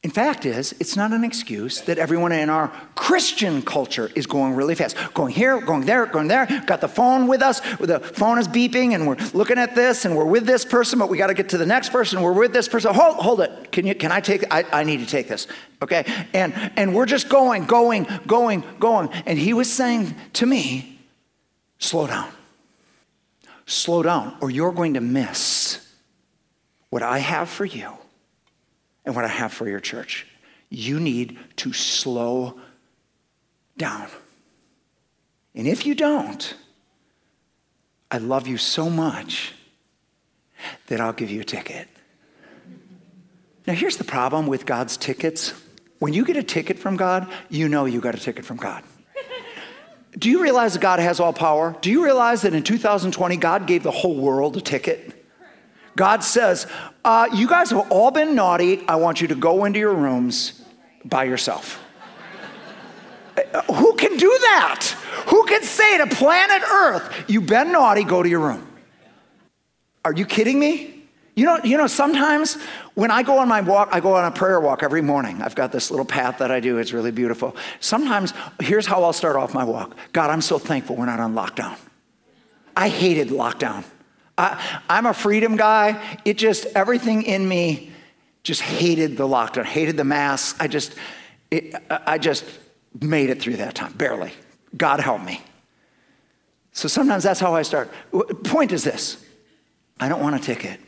[0.01, 4.55] In fact, is it's not an excuse that everyone in our Christian culture is going
[4.55, 6.45] really fast, going here, going there, going there.
[6.65, 7.59] Got the phone with us.
[7.79, 11.09] The phone is beeping, and we're looking at this, and we're with this person, but
[11.09, 12.21] we got to get to the next person.
[12.21, 12.93] We're with this person.
[12.93, 13.73] Hold, hold it.
[13.73, 13.93] Can you?
[13.93, 14.45] Can I take?
[14.49, 15.47] I, I need to take this.
[15.81, 19.09] Okay, and and we're just going, going, going, going.
[19.25, 20.97] And he was saying to me,
[21.77, 22.31] slow down,
[23.65, 25.85] slow down, or you're going to miss
[26.89, 27.97] what I have for you
[29.09, 30.27] and what I have for your church.
[30.69, 32.59] You need to slow
[33.75, 34.07] down.
[35.55, 36.53] And if you don't,
[38.11, 39.55] I love you so much
[40.87, 41.87] that I'll give you a ticket.
[43.65, 45.55] Now, here's the problem with God's tickets.
[45.97, 48.83] When you get a ticket from God, you know you got a ticket from God.
[50.19, 51.75] Do you realize that God has all power?
[51.81, 55.18] Do you realize that in 2020, God gave the whole world a ticket?
[55.95, 56.67] God says,
[57.03, 58.87] uh, You guys have all been naughty.
[58.87, 60.61] I want you to go into your rooms
[61.05, 61.83] by yourself.
[63.37, 64.85] Uh, who can do that?
[65.27, 68.65] Who can say to planet Earth, You've been naughty, go to your room?
[70.05, 70.95] Are you kidding me?
[71.35, 72.57] You know, you know, sometimes
[72.95, 75.41] when I go on my walk, I go on a prayer walk every morning.
[75.41, 77.55] I've got this little path that I do, it's really beautiful.
[77.79, 81.33] Sometimes, here's how I'll start off my walk God, I'm so thankful we're not on
[81.33, 81.77] lockdown.
[82.75, 83.85] I hated lockdown.
[84.39, 86.17] I, I'm a freedom guy.
[86.23, 87.91] It just, everything in me
[88.41, 90.55] just hated the lockdown, hated the mask.
[90.61, 90.95] I just,
[91.51, 92.45] it, I just
[93.01, 94.31] made it through that time, barely.
[94.75, 95.41] God help me.
[96.71, 97.91] So sometimes that's how I start.
[98.45, 99.23] Point is this
[99.99, 100.79] I don't want a ticket.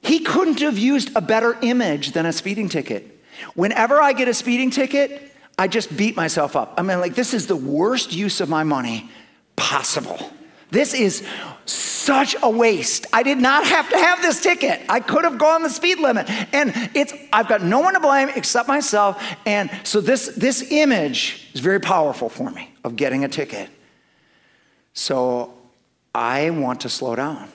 [0.00, 3.20] He couldn't have used a better image than a speeding ticket.
[3.54, 6.74] Whenever I get a speeding ticket, I just beat myself up.
[6.78, 9.10] I mean, like, this is the worst use of my money
[9.56, 10.32] possible.
[10.70, 11.26] This is
[11.64, 13.06] such a waste.
[13.12, 14.80] I did not have to have this ticket.
[14.88, 16.28] I could have gone the speed limit.
[16.52, 19.22] And it's I've got no one to blame except myself.
[19.44, 23.70] And so this this image is very powerful for me of getting a ticket.
[24.92, 25.54] So
[26.14, 27.48] I want to slow down.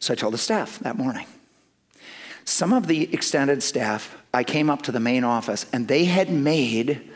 [0.00, 1.26] So I told the staff that morning.
[2.44, 6.30] Some of the extended staff, I came up to the main office and they had
[6.30, 7.08] made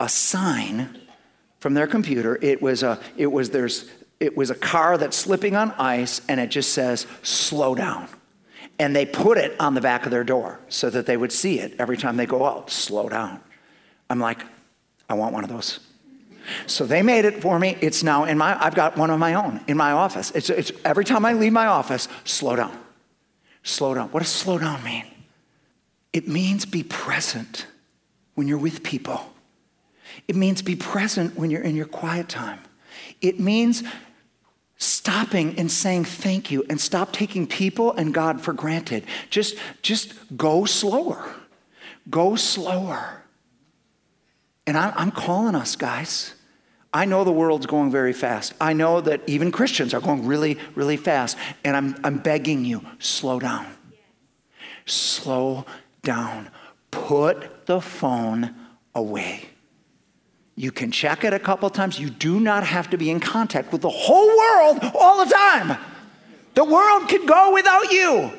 [0.00, 0.99] a sign
[1.60, 2.38] from their computer.
[2.42, 6.40] It was a, it was there's, it was a car that's slipping on ice, and
[6.40, 8.08] it just says slow down.
[8.78, 11.60] And they put it on the back of their door so that they would see
[11.60, 12.70] it every time they go out.
[12.70, 13.40] Slow down.
[14.08, 14.42] I'm like,
[15.08, 15.80] I want one of those.
[16.66, 17.76] So they made it for me.
[17.80, 20.30] It's now in my, I've got one of my own in my office.
[20.32, 22.76] It's, it's every time I leave my office, slow down.
[23.62, 24.08] Slow down.
[24.08, 25.04] What does slow down mean?
[26.12, 27.66] It means be present
[28.34, 29.29] when you're with people.
[30.28, 32.60] It means be present when you're in your quiet time.
[33.20, 33.82] It means
[34.76, 39.04] stopping and saying thank you and stop taking people and God for granted.
[39.28, 41.34] Just, just go slower.
[42.08, 43.22] Go slower.
[44.66, 46.34] And I'm, I'm calling us, guys.
[46.92, 48.54] I know the world's going very fast.
[48.60, 51.36] I know that even Christians are going really, really fast.
[51.62, 53.66] And I'm, I'm begging you, slow down.
[54.86, 55.66] Slow
[56.02, 56.50] down.
[56.90, 58.54] Put the phone
[58.94, 59.49] away.
[60.60, 61.98] You can check it a couple times.
[61.98, 65.78] You do not have to be in contact with the whole world all the time.
[66.52, 68.30] The world can go without you.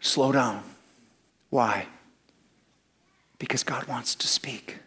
[0.00, 0.62] Slow down.
[1.50, 1.86] Why?
[3.38, 4.78] Because God wants to speak.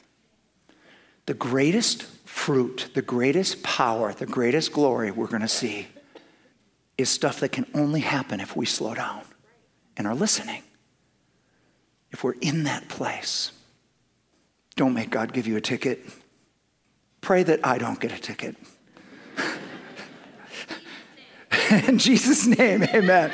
[1.28, 5.90] The greatest fruit, the greatest power, the greatest glory we're going to see
[6.98, 9.22] is stuff that can only happen if we slow down
[9.96, 10.64] and are listening.
[12.10, 13.52] If we're in that place.
[14.76, 16.00] Don't make God give you a ticket.
[17.22, 18.56] Pray that I don't get a ticket.
[21.88, 23.32] In Jesus' name, amen.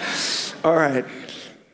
[0.63, 1.05] All right.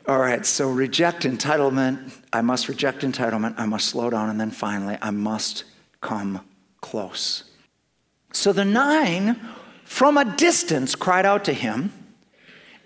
[0.07, 0.45] All right.
[0.45, 2.11] So reject entitlement.
[2.32, 3.55] I must reject entitlement.
[3.57, 4.30] I must slow down.
[4.30, 5.64] And then finally, I must
[6.01, 6.41] come
[6.82, 7.45] close.
[8.32, 9.39] So the nine
[9.86, 11.91] from a distance cried out to him.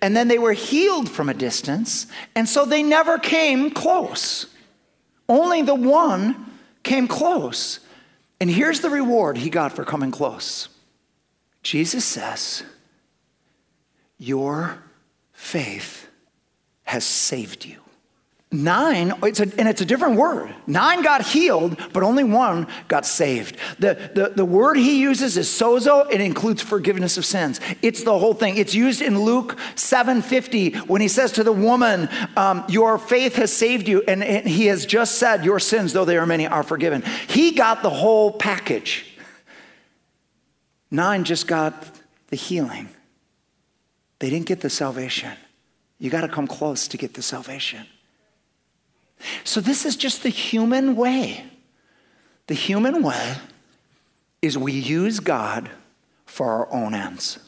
[0.02, 2.06] And then they were healed from a distance.
[2.36, 4.46] And so they never came close.
[5.28, 6.46] Only the one
[6.84, 7.80] came close.
[8.40, 10.70] And here's the reward he got for coming close
[11.64, 12.64] Jesus says,
[14.18, 14.84] Your
[15.34, 16.08] faith
[16.84, 17.82] has saved you.
[18.50, 20.56] Nine, it's a, and it's a different word.
[20.68, 23.58] Nine got healed, but only one got saved.
[23.78, 26.10] The, the, the word he uses is sozo.
[26.10, 27.60] It includes forgiveness of sins.
[27.82, 28.56] It's the whole thing.
[28.56, 33.52] It's used in Luke 7.50 when he says to the woman, um, your faith has
[33.52, 34.02] saved you.
[34.08, 37.04] And, and he has just said, your sins, though they are many, are forgiven.
[37.28, 39.18] He got the whole package.
[40.90, 42.88] Nine just got the healing.
[44.20, 45.34] They didn't get the salvation.
[46.00, 47.86] You got to come close to get the salvation.
[49.44, 51.46] So, this is just the human way.
[52.48, 53.36] The human way
[54.42, 55.70] is we use God
[56.26, 57.40] for our own ends.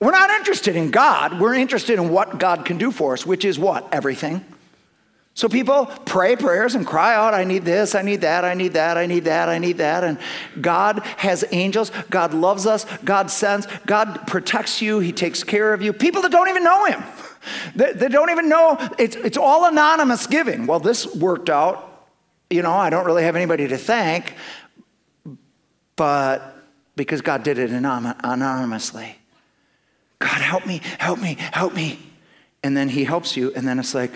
[0.00, 3.44] We're not interested in God, we're interested in what God can do for us, which
[3.44, 3.88] is what?
[3.92, 4.44] Everything.
[5.36, 8.72] So people pray prayers and cry out, I need this, I need that, I need
[8.72, 10.02] that, I need that, I need that.
[10.02, 10.18] And
[10.62, 11.92] God has angels.
[12.08, 12.86] God loves us.
[13.04, 13.66] God sends.
[13.84, 14.98] God protects you.
[14.98, 15.92] He takes care of you.
[15.92, 17.02] People that don't even know Him.
[17.74, 18.76] They, they don't even know.
[18.98, 20.66] It's, it's all anonymous giving.
[20.66, 22.08] Well, this worked out.
[22.50, 24.34] You know, I don't really have anybody to thank,
[25.96, 26.56] but
[26.94, 29.18] because God did it anonymously.
[30.18, 31.98] God, help me, help me, help me.
[32.62, 34.12] And then He helps you, and then it's like,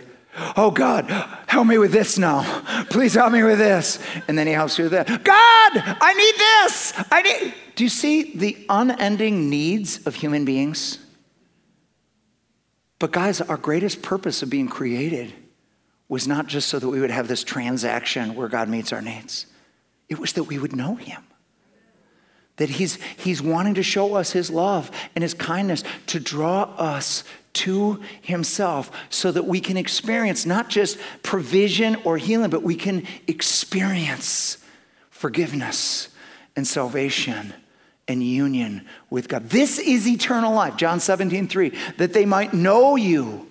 [0.56, 1.10] Oh God,
[1.46, 2.62] help me with this now.
[2.90, 3.98] Please help me with this.
[4.28, 5.08] And then he helps you with that.
[5.08, 6.94] God, I need this.
[7.10, 7.54] I need.
[7.74, 10.98] Do you see the unending needs of human beings?
[13.00, 15.32] But, guys, our greatest purpose of being created
[16.08, 19.46] was not just so that we would have this transaction where God meets our needs,
[20.08, 21.22] it was that we would know Him.
[22.56, 27.24] That he's, he's wanting to show us His love and His kindness to draw us
[27.54, 33.06] to Himself so that we can experience not just provision or healing, but we can
[33.26, 34.58] experience
[35.08, 36.08] forgiveness
[36.54, 37.54] and salvation
[38.10, 39.48] and union with God.
[39.48, 43.50] This is eternal life, John 17, 3, that they might know you,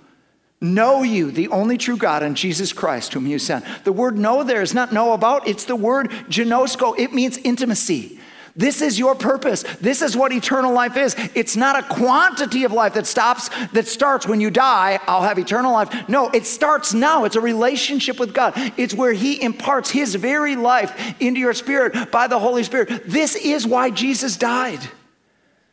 [0.61, 3.65] know you, the only true God, and Jesus Christ, whom you sent.
[3.85, 6.99] The word know there is not know about, it's the word ginosko.
[6.99, 8.18] It means intimacy.
[8.59, 9.63] This is your purpose.
[9.79, 11.15] This is what eternal life is.
[11.33, 15.39] It's not a quantity of life that stops, that starts when you die, I'll have
[15.39, 16.09] eternal life.
[16.09, 17.23] No, it starts now.
[17.23, 18.51] It's a relationship with God.
[18.75, 23.03] It's where He imparts His very life into your spirit by the Holy Spirit.
[23.05, 24.81] This is why Jesus died.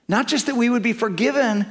[0.06, 1.66] Not just that we would be forgiven,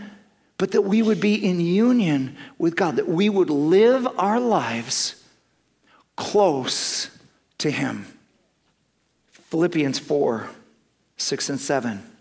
[0.57, 5.24] but that we would be in union with God, that we would live our lives
[6.18, 7.09] close
[7.59, 8.05] to Him.
[9.32, 10.49] Philippians 4
[11.18, 12.11] 6 and 7.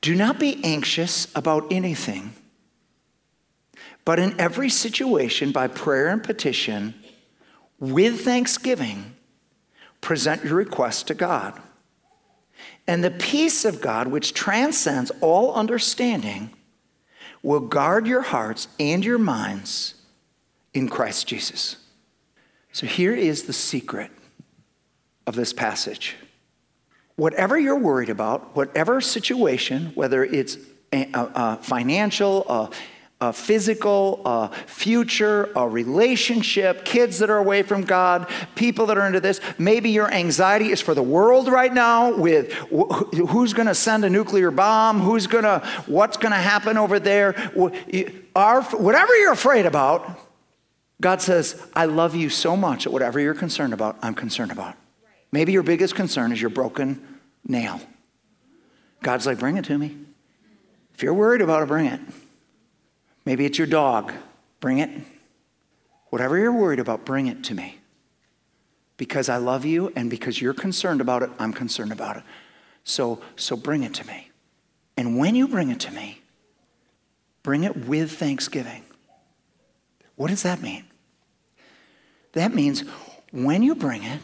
[0.00, 2.32] Do not be anxious about anything,
[4.04, 6.94] but in every situation, by prayer and petition,
[7.78, 9.14] with thanksgiving,
[10.00, 11.60] present your requests to God.
[12.86, 16.50] And the peace of God, which transcends all understanding,
[17.42, 19.94] will guard your hearts and your minds
[20.74, 21.76] in Christ Jesus.
[22.72, 24.10] So here is the secret
[25.26, 26.16] of this passage
[27.20, 30.56] whatever you're worried about, whatever situation, whether it's
[30.90, 32.70] a, a, a financial,
[33.20, 39.06] a, physical, a future, a relationship, kids that are away from God, people that are
[39.06, 39.42] into this.
[39.58, 44.08] Maybe your anxiety is for the world right now with who's going to send a
[44.08, 47.32] nuclear bomb, who's going to, what's going to happen over there.
[47.52, 50.18] Whatever you're afraid about,
[51.02, 54.79] God says, I love you so much that whatever you're concerned about, I'm concerned about.
[55.32, 57.80] Maybe your biggest concern is your broken nail.
[59.02, 59.96] God's like, bring it to me.
[60.94, 62.00] If you're worried about it, bring it.
[63.24, 64.12] Maybe it's your dog.
[64.60, 64.90] Bring it.
[66.08, 67.78] Whatever you're worried about, bring it to me.
[68.96, 72.22] Because I love you and because you're concerned about it, I'm concerned about it.
[72.84, 74.30] So, so bring it to me.
[74.96, 76.20] And when you bring it to me,
[77.42, 78.84] bring it with thanksgiving.
[80.16, 80.84] What does that mean?
[82.32, 82.84] That means
[83.32, 84.20] when you bring it,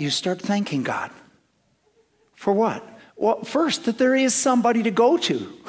[0.00, 1.10] you start thanking God.
[2.34, 2.86] For what?
[3.16, 5.38] Well, first, that there is somebody to go to.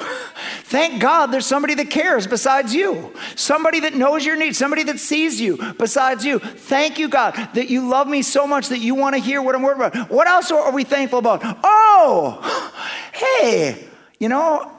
[0.64, 4.98] Thank God there's somebody that cares besides you, somebody that knows your needs, somebody that
[4.98, 6.38] sees you besides you.
[6.38, 9.54] Thank you, God, that you love me so much that you want to hear what
[9.54, 10.10] I'm worried about.
[10.10, 11.42] What else are we thankful about?
[11.62, 12.40] Oh,
[13.12, 13.86] hey,
[14.18, 14.72] you know,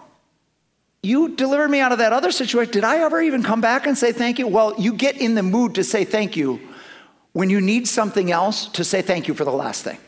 [1.03, 2.71] you delivered me out of that other situation.
[2.73, 4.47] Did I ever even come back and say thank you?
[4.47, 6.59] Well, you get in the mood to say thank you
[7.33, 9.97] when you need something else to say thank you for the last thing.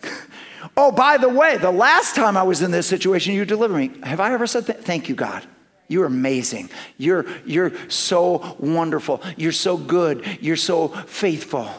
[0.77, 3.91] Oh, by the way, the last time I was in this situation, you delivered me.
[4.03, 4.83] Have I ever said that?
[4.83, 5.45] Thank you, God.
[5.87, 6.69] You're amazing.
[6.97, 9.21] You're, you're so wonderful.
[9.37, 10.25] You're so good.
[10.41, 11.69] You're so faithful.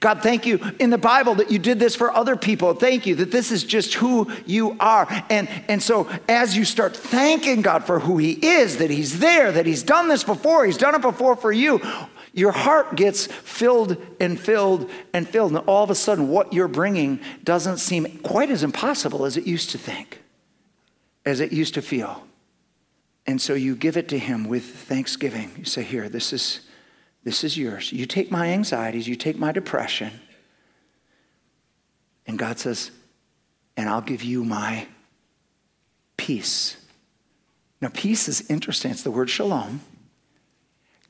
[0.00, 2.74] God, thank you in the Bible that you did this for other people.
[2.74, 5.06] Thank you that this is just who you are.
[5.30, 9.52] And, and so, as you start thanking God for who He is, that He's there,
[9.52, 11.80] that He's done this before, He's done it before for you,
[12.34, 16.68] Your heart gets filled and filled and filled, and all of a sudden, what you're
[16.68, 20.20] bringing doesn't seem quite as impossible as it used to think,
[21.26, 22.26] as it used to feel.
[23.26, 25.52] And so you give it to Him with thanksgiving.
[25.58, 26.60] You say, Here, this is,
[27.22, 27.92] this is yours.
[27.92, 30.12] You take my anxieties, you take my depression.
[32.26, 32.90] And God says,
[33.76, 34.86] And I'll give you my
[36.16, 36.78] peace.
[37.82, 38.90] Now, peace is interesting.
[38.90, 39.80] It's the word shalom.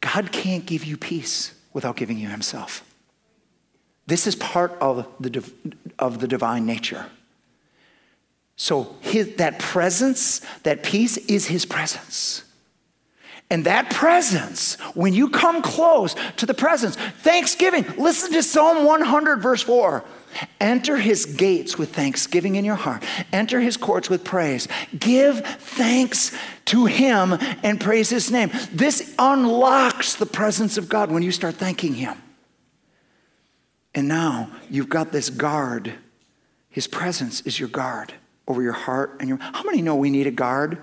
[0.03, 2.85] God can't give you peace without giving you Himself.
[4.07, 5.51] This is part of the,
[5.99, 7.07] of the divine nature.
[8.57, 12.45] So his, that presence, that peace is his presence.
[13.51, 19.43] And that presence, when you come close to the presence, thanksgiving, listen to Psalm 100,
[19.43, 20.05] verse 4.
[20.61, 23.03] Enter his gates with thanksgiving in your heart.
[23.33, 24.69] Enter his courts with praise.
[24.99, 28.51] Give thanks to him and praise his name.
[28.73, 32.17] This unlocks the presence of God when you start thanking him.
[33.95, 35.95] And now you've got this guard.
[36.69, 38.15] His presence is your guard
[38.49, 40.79] over your heart and your How many know we need a guard?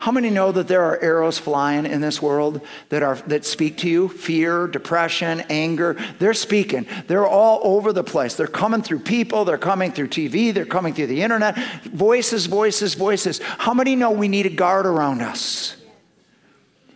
[0.00, 3.76] How many know that there are arrows flying in this world that are that speak
[3.78, 4.08] to you?
[4.08, 5.94] Fear, depression, anger.
[6.18, 6.86] They're speaking.
[7.06, 8.34] They're all over the place.
[8.34, 11.58] They're coming through people, they're coming through TV, they're coming through the internet.
[11.84, 13.40] Voices, voices, voices.
[13.42, 15.76] How many know we need a guard around us?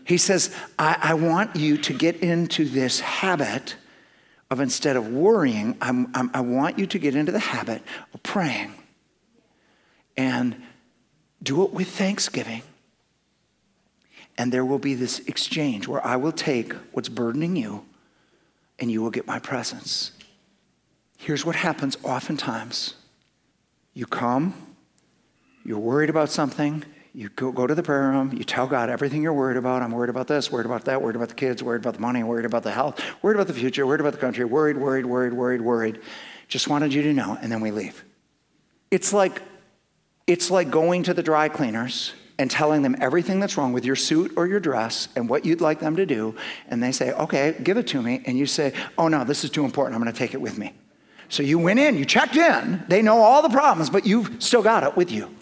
[0.07, 3.77] He says, I, I want you to get into this habit
[4.51, 7.83] of instead of worrying, I'm, I'm, I want you to get into the habit
[8.15, 8.73] of praying
[10.17, 10.57] and
[11.43, 12.63] do it with thanksgiving
[14.37, 17.85] and there will be this exchange where I will take what's burdening you
[18.78, 20.12] and you will get my presence.
[21.16, 22.95] Here's what happens oftentimes
[23.97, 24.55] you come,
[25.64, 29.22] you're worried about something, you go, go to the prayer room, you tell God everything
[29.22, 29.82] you're worried about.
[29.82, 32.24] I'm worried about this, worried about that, worried about the kids, worried about the money,
[32.24, 35.32] worried about the health, worried about the future, worried about the country, worried, worried, worried,
[35.32, 36.01] worried, worried.
[36.49, 38.05] Just wanted you to know, and then we leave.
[38.91, 39.41] It's like
[40.26, 43.97] it's like going to the dry cleaners and telling them everything that's wrong with your
[43.97, 46.35] suit or your dress and what you'd like them to do.
[46.68, 48.22] And they say, okay, give it to me.
[48.26, 49.95] And you say, oh no, this is too important.
[49.95, 50.72] I'm going to take it with me.
[51.28, 54.62] So you went in, you checked in, they know all the problems, but you've still
[54.62, 55.35] got it with you.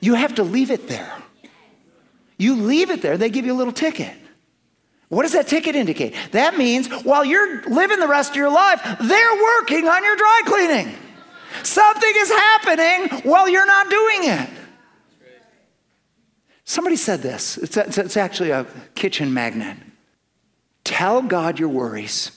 [0.00, 1.12] You have to leave it there.
[2.36, 4.16] You leave it there, they give you a little ticket.
[5.08, 6.14] What does that ticket indicate?
[6.30, 10.42] That means while you're living the rest of your life, they're working on your dry
[10.46, 10.94] cleaning.
[11.64, 14.48] Something is happening while you're not doing it.
[16.70, 17.58] Somebody said this.
[17.58, 18.64] It's, it's actually a
[18.94, 19.76] kitchen magnet.
[20.84, 22.30] Tell God your worries.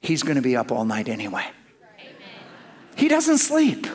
[0.00, 1.46] He's going to be up all night anyway.
[2.96, 3.86] He doesn't sleep.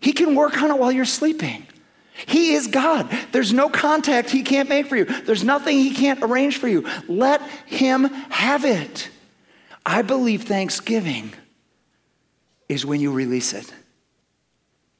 [0.00, 1.66] He can work on it while you're sleeping.
[2.26, 3.10] He is God.
[3.32, 6.86] There's no contact He can't make for you, there's nothing He can't arrange for you.
[7.08, 9.10] Let Him have it.
[9.84, 11.32] I believe Thanksgiving
[12.68, 13.74] is when you release it.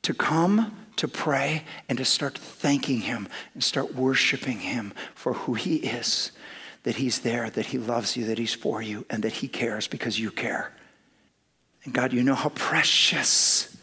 [0.02, 5.54] To come to pray and to start thanking Him and start worshiping Him for who
[5.54, 6.32] He is
[6.82, 9.88] that He's there, that He loves you, that He's for you, and that He cares
[9.88, 10.72] because you care.
[11.84, 13.76] And God, you know how precious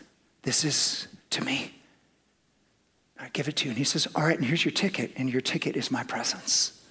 [0.44, 1.74] this is to me.
[3.20, 3.72] I give it to you.
[3.72, 6.82] And He says, All right, and here's your ticket, and your ticket is my presence.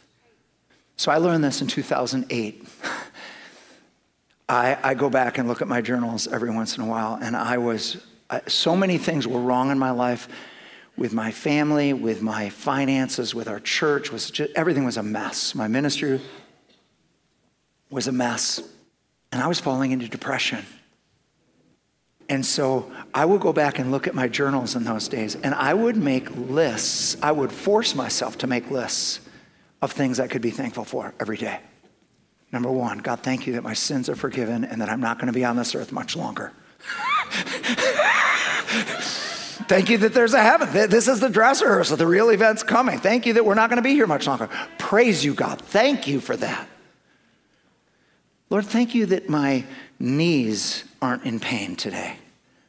[0.96, 2.68] So I learned this in 2008.
[4.48, 7.34] I, I go back and look at my journals every once in a while, and
[7.34, 8.04] I was
[8.46, 10.28] so many things were wrong in my life
[10.96, 14.12] with my family, with my finances, with our church.
[14.12, 15.54] Was just, everything was a mess.
[15.54, 16.20] My ministry
[17.90, 18.60] was a mess.
[19.32, 20.64] And I was falling into depression.
[22.28, 25.54] And so I would go back and look at my journals in those days, and
[25.54, 27.16] I would make lists.
[27.20, 29.20] I would force myself to make lists
[29.82, 31.60] of things I could be thankful for every day.
[32.50, 35.26] Number one, God, thank you that my sins are forgiven and that I'm not going
[35.26, 36.52] to be on this earth much longer.
[39.66, 40.68] Thank you that there's a heaven.
[40.90, 41.96] This is the dress rehearsal.
[41.96, 42.98] The real event's coming.
[42.98, 44.48] Thank you that we're not going to be here much longer.
[44.78, 45.60] Praise you, God.
[45.60, 46.68] Thank you for that.
[48.50, 49.64] Lord, thank you that my
[49.98, 52.16] knees aren't in pain today.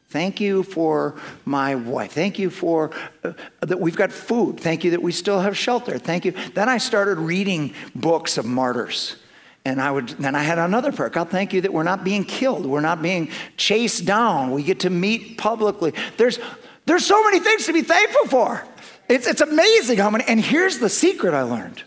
[0.09, 2.13] Thank you for my wife.
[2.13, 2.91] Thank you for
[3.25, 4.59] uh, that we've got food.
[4.59, 5.97] Thank you that we still have shelter.
[5.97, 6.31] Thank you.
[6.53, 9.17] Then I started reading books of martyrs.
[9.65, 11.09] And I would, then I had another prayer.
[11.09, 12.67] God, thank you that we're not being killed.
[12.67, 14.51] We're not being chased down.
[14.51, 15.93] We get to meet publicly.
[16.17, 16.39] There's,
[16.85, 18.63] there's so many things to be thankful for.
[19.09, 20.23] It's, it's amazing how many.
[20.27, 21.83] And here's the secret I learned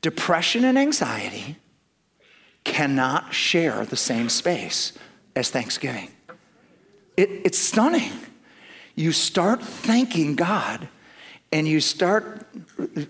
[0.00, 1.56] depression and anxiety
[2.62, 4.92] cannot share the same space
[5.34, 6.10] as thanksgiving.
[7.16, 8.12] It, it's stunning.
[8.94, 10.88] You start thanking God
[11.50, 12.46] and you start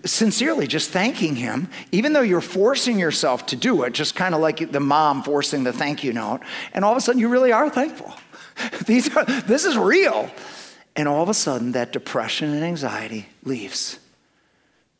[0.05, 4.41] sincerely just thanking him, even though you're forcing yourself to do it, just kind of
[4.41, 6.41] like the mom forcing the thank you note,
[6.73, 8.13] and all of a sudden you really are thankful.
[8.85, 10.29] These are, this is real.
[10.95, 13.99] And all of a sudden, that depression and anxiety leaves.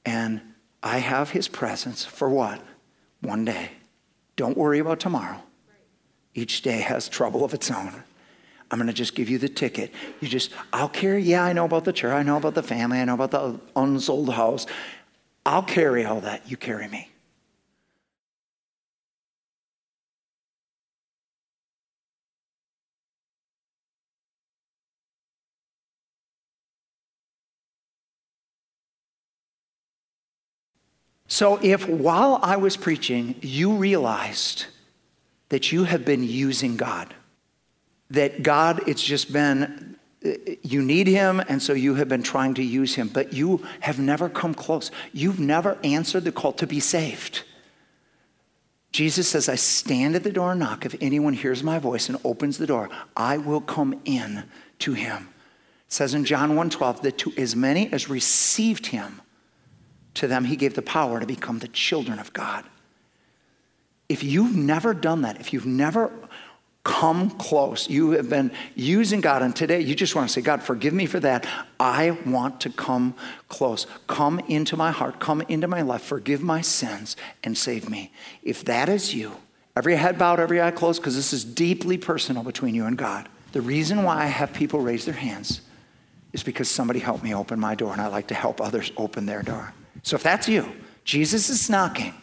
[0.06, 0.40] And
[0.82, 2.62] I have his presence for what?
[3.22, 3.72] One day.
[4.38, 5.44] Don't worry about tomorrow.
[6.34, 8.04] Each day has trouble of its own.
[8.72, 9.92] I'm going to just give you the ticket.
[10.20, 13.00] You just, I'll carry, yeah, I know about the church, I know about the family,
[13.00, 14.68] I know about the unsold house.
[15.46, 16.50] I'll carry all that.
[16.50, 17.10] You carry me.
[31.32, 34.66] So, if while I was preaching, you realized
[35.50, 37.14] that you have been using God,
[38.10, 40.32] that God, it's just been, uh,
[40.64, 44.00] you need Him, and so you have been trying to use Him, but you have
[44.00, 44.92] never come close.
[45.14, 47.44] You've never answered the call to be saved.
[48.92, 50.86] Jesus says, I stand at the door and knock.
[50.86, 54.46] If anyone hears my voice and opens the door, I will come in
[54.80, 55.30] to him.
[55.88, 59.22] It says in John 1:12 that to as many as received him,
[60.16, 62.66] to them he gave the power to become the children of God.
[64.08, 66.12] If you've never done that, if you've never
[66.90, 70.64] come close, you have been using God, and today you just want to say, God,
[70.64, 71.46] forgive me for that.
[71.80, 73.14] I want to come
[73.48, 73.86] close.
[74.08, 78.12] Come into my heart, come into my life, forgive my sins, and save me.
[78.42, 79.34] If that is you,
[79.76, 83.30] every head bowed, every eye closed, because this is deeply personal between you and God.
[83.52, 85.62] The reason why I have people raise their hands
[86.34, 89.28] is because somebody helped me open my door, and I like to help others open
[89.28, 89.76] their door.
[90.02, 90.66] So if that's you,
[91.04, 92.16] Jesus is knocking.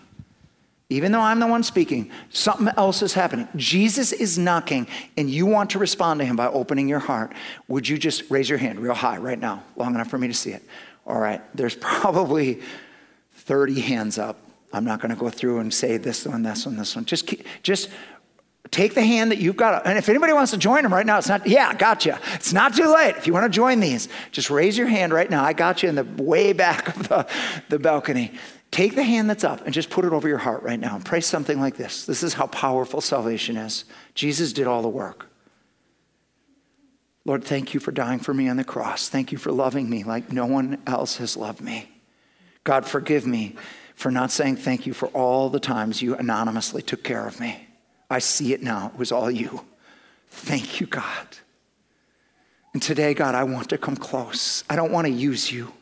[0.88, 3.48] Even though I'm the one speaking, something else is happening.
[3.56, 7.32] Jesus is knocking, and you want to respond to him by opening your heart.
[7.66, 10.34] Would you just raise your hand real high right now, long enough for me to
[10.34, 10.62] see it?
[11.04, 12.60] All right, there's probably
[13.32, 14.38] 30 hands up.
[14.72, 17.04] I'm not going to go through and say this one, this one, this one.
[17.04, 17.88] Just, keep, just
[18.70, 19.86] take the hand that you've got.
[19.86, 22.20] And if anybody wants to join them right now, it's not, yeah, gotcha.
[22.34, 23.16] It's not too late.
[23.16, 25.44] If you want to join these, just raise your hand right now.
[25.44, 27.26] I got you in the way back of the,
[27.68, 28.32] the balcony.
[28.76, 31.02] Take the hand that's up and just put it over your heart right now and
[31.02, 32.04] pray something like this.
[32.04, 33.86] This is how powerful salvation is.
[34.14, 35.30] Jesus did all the work.
[37.24, 39.08] Lord, thank you for dying for me on the cross.
[39.08, 41.88] Thank you for loving me like no one else has loved me.
[42.64, 43.56] God, forgive me
[43.94, 47.66] for not saying thank you for all the times you anonymously took care of me.
[48.10, 48.90] I see it now.
[48.92, 49.64] It was all you.
[50.28, 51.28] Thank you, God.
[52.74, 54.64] And today, God, I want to come close.
[54.68, 55.72] I don't want to use you.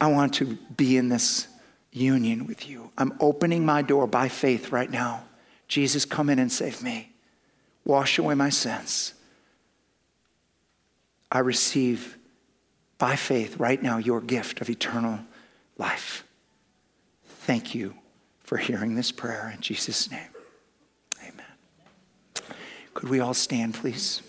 [0.00, 1.48] I want to be in this
[1.92, 2.90] union with you.
[2.98, 5.24] I'm opening my door by faith right now.
[5.68, 7.12] Jesus, come in and save me.
[7.84, 9.14] Wash away my sins.
[11.30, 12.16] I receive
[12.98, 15.20] by faith right now your gift of eternal
[15.78, 16.24] life.
[17.24, 17.94] Thank you
[18.40, 20.28] for hearing this prayer in Jesus' name.
[21.22, 22.54] Amen.
[22.94, 24.22] Could we all stand, please?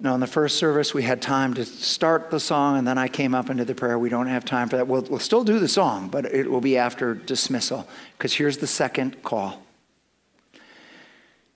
[0.00, 3.08] Now, in the first service, we had time to start the song, and then I
[3.08, 3.98] came up into the prayer.
[3.98, 4.86] We don't have time for that.
[4.86, 8.68] We'll, we'll still do the song, but it will be after dismissal, because here's the
[8.68, 9.62] second call.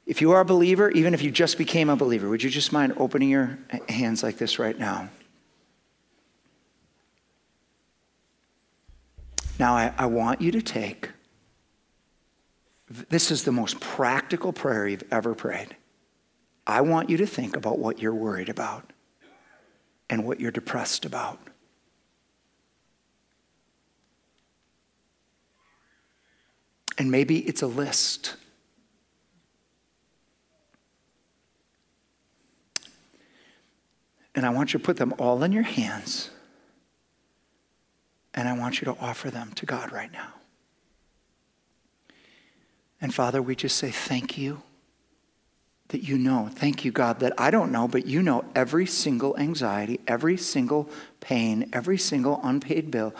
[0.07, 2.73] If you are a believer, even if you just became a believer, would you just
[2.73, 5.09] mind opening your hands like this right now?
[9.61, 11.11] Now, I, I want you to take
[13.09, 15.77] this is the most practical prayer you've ever prayed.
[16.67, 18.93] I want you to think about what you're worried about
[20.09, 21.39] and what you're depressed about.
[26.99, 28.37] And maybe it's a list.
[34.35, 36.31] And I want you to put them all in your hands.
[38.35, 40.35] And I want you to offer them to God right now.
[43.01, 44.63] And Father, we just say thank you
[45.93, 46.51] that you know.
[46.53, 50.91] Thank you, God, that I don't know, but you know every single anxiety, every single
[51.21, 53.15] pain, every single unpaid bill.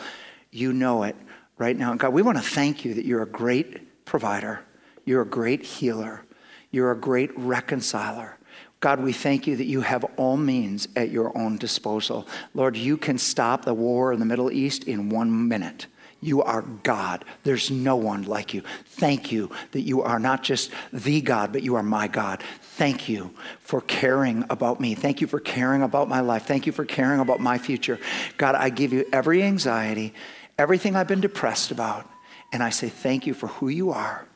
[0.51, 1.15] You know it
[1.57, 1.93] right now.
[1.95, 4.65] God, we want to thank you that you're a great provider,
[5.05, 6.23] you're a great healer,
[6.71, 8.37] you're a great reconciler.
[8.79, 12.27] God, we thank you that you have all means at your own disposal.
[12.53, 15.85] Lord, you can stop the war in the Middle East in one minute.
[16.23, 17.25] You are God.
[17.43, 18.63] There's no one like you.
[18.85, 22.41] Thank you that you are not just the God, but you are my God.
[22.61, 24.95] Thank you for caring about me.
[24.95, 26.45] Thank you for caring about my life.
[26.45, 27.99] Thank you for caring about my future.
[28.37, 30.13] God, I give you every anxiety,
[30.57, 32.09] everything I've been depressed about,
[32.51, 34.27] and I say thank you for who you are.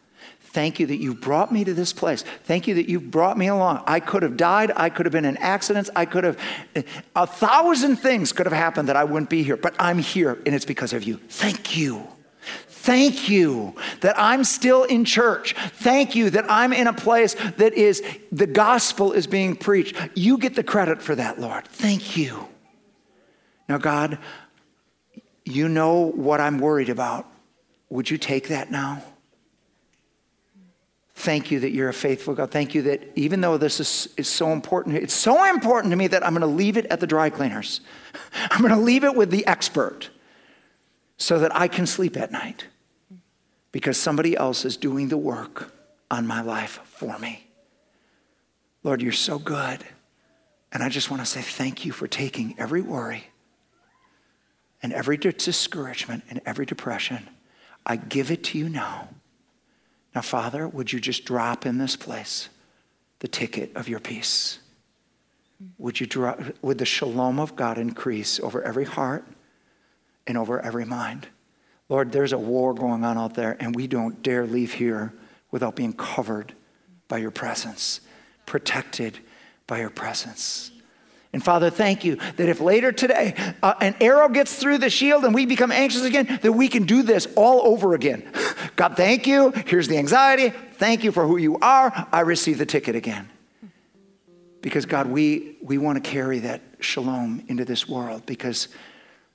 [0.49, 2.23] Thank you that you brought me to this place.
[2.45, 3.83] Thank you that you brought me along.
[3.85, 4.71] I could have died.
[4.75, 5.89] I could have been in accidents.
[5.95, 6.39] I could have,
[7.15, 10.55] a thousand things could have happened that I wouldn't be here, but I'm here and
[10.55, 11.17] it's because of you.
[11.29, 12.07] Thank you.
[12.67, 15.53] Thank you that I'm still in church.
[15.53, 19.95] Thank you that I'm in a place that is, the gospel is being preached.
[20.15, 21.67] You get the credit for that, Lord.
[21.67, 22.47] Thank you.
[23.67, 24.17] Now, God,
[25.43, 27.29] you know what I'm worried about.
[27.89, 29.03] Would you take that now?
[31.17, 32.51] Thank you that you're a faithful God.
[32.51, 36.05] Thank you that even though this is, is so important, it's so important to me
[36.05, 37.81] that I'm going to leave it at the dry cleaners.
[38.51, 40.11] I'm going to leave it with the expert
[41.17, 42.67] so that I can sleep at night
[43.71, 45.73] because somebody else is doing the work
[46.11, 47.47] on my life for me.
[48.83, 49.83] Lord, you're so good.
[50.71, 53.23] And I just want to say thank you for taking every worry
[54.83, 57.27] and every discouragement and every depression.
[57.87, 59.09] I give it to you now.
[60.17, 62.49] Now, Father, would you just drop in this place
[63.19, 64.57] the ticket of your peace?
[65.77, 69.27] Would, you drop, would the shalom of God increase over every heart
[70.25, 71.27] and over every mind?
[71.87, 75.13] Lord, there's a war going on out there, and we don't dare leave here
[75.51, 76.55] without being covered
[77.07, 78.01] by your presence,
[78.47, 79.19] protected
[79.67, 80.71] by your presence.
[81.33, 85.25] And Father, thank you that if later today uh, an arrow gets through the shield
[85.25, 88.23] and we become anxious again, that we can do this all over again.
[88.75, 89.51] God, thank you.
[89.65, 90.49] Here's the anxiety.
[90.73, 92.07] Thank you for who you are.
[92.11, 93.29] I receive the ticket again.
[94.61, 98.69] Because, God, we, we want to carry that shalom into this world because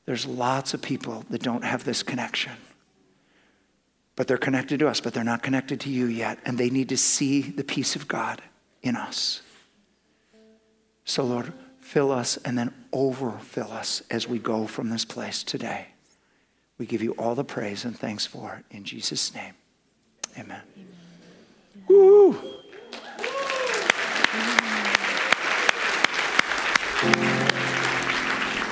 [0.07, 2.53] there's lots of people that don't have this connection.
[4.17, 6.39] But they're connected to us, but they're not connected to you yet.
[6.45, 8.43] And they need to see the peace of God
[8.83, 9.43] in us.
[11.05, 11.53] So, Lord,
[11.93, 15.89] fill us and then overfill us as we go from this place today.
[16.79, 19.53] We give you all the praise and thanks for it in Jesus' name.
[20.39, 20.63] Amen.
[20.75, 20.89] Amen.
[21.89, 22.35] Woo!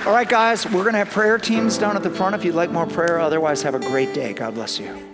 [0.07, 2.55] All right, guys, we're going to have prayer teams down at the front if you'd
[2.55, 3.21] like more prayer.
[3.21, 4.33] Otherwise, have a great day.
[4.33, 5.07] God bless you.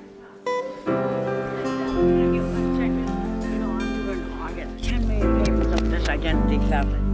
[6.09, 7.06] identity.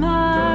[0.00, 0.51] Treasure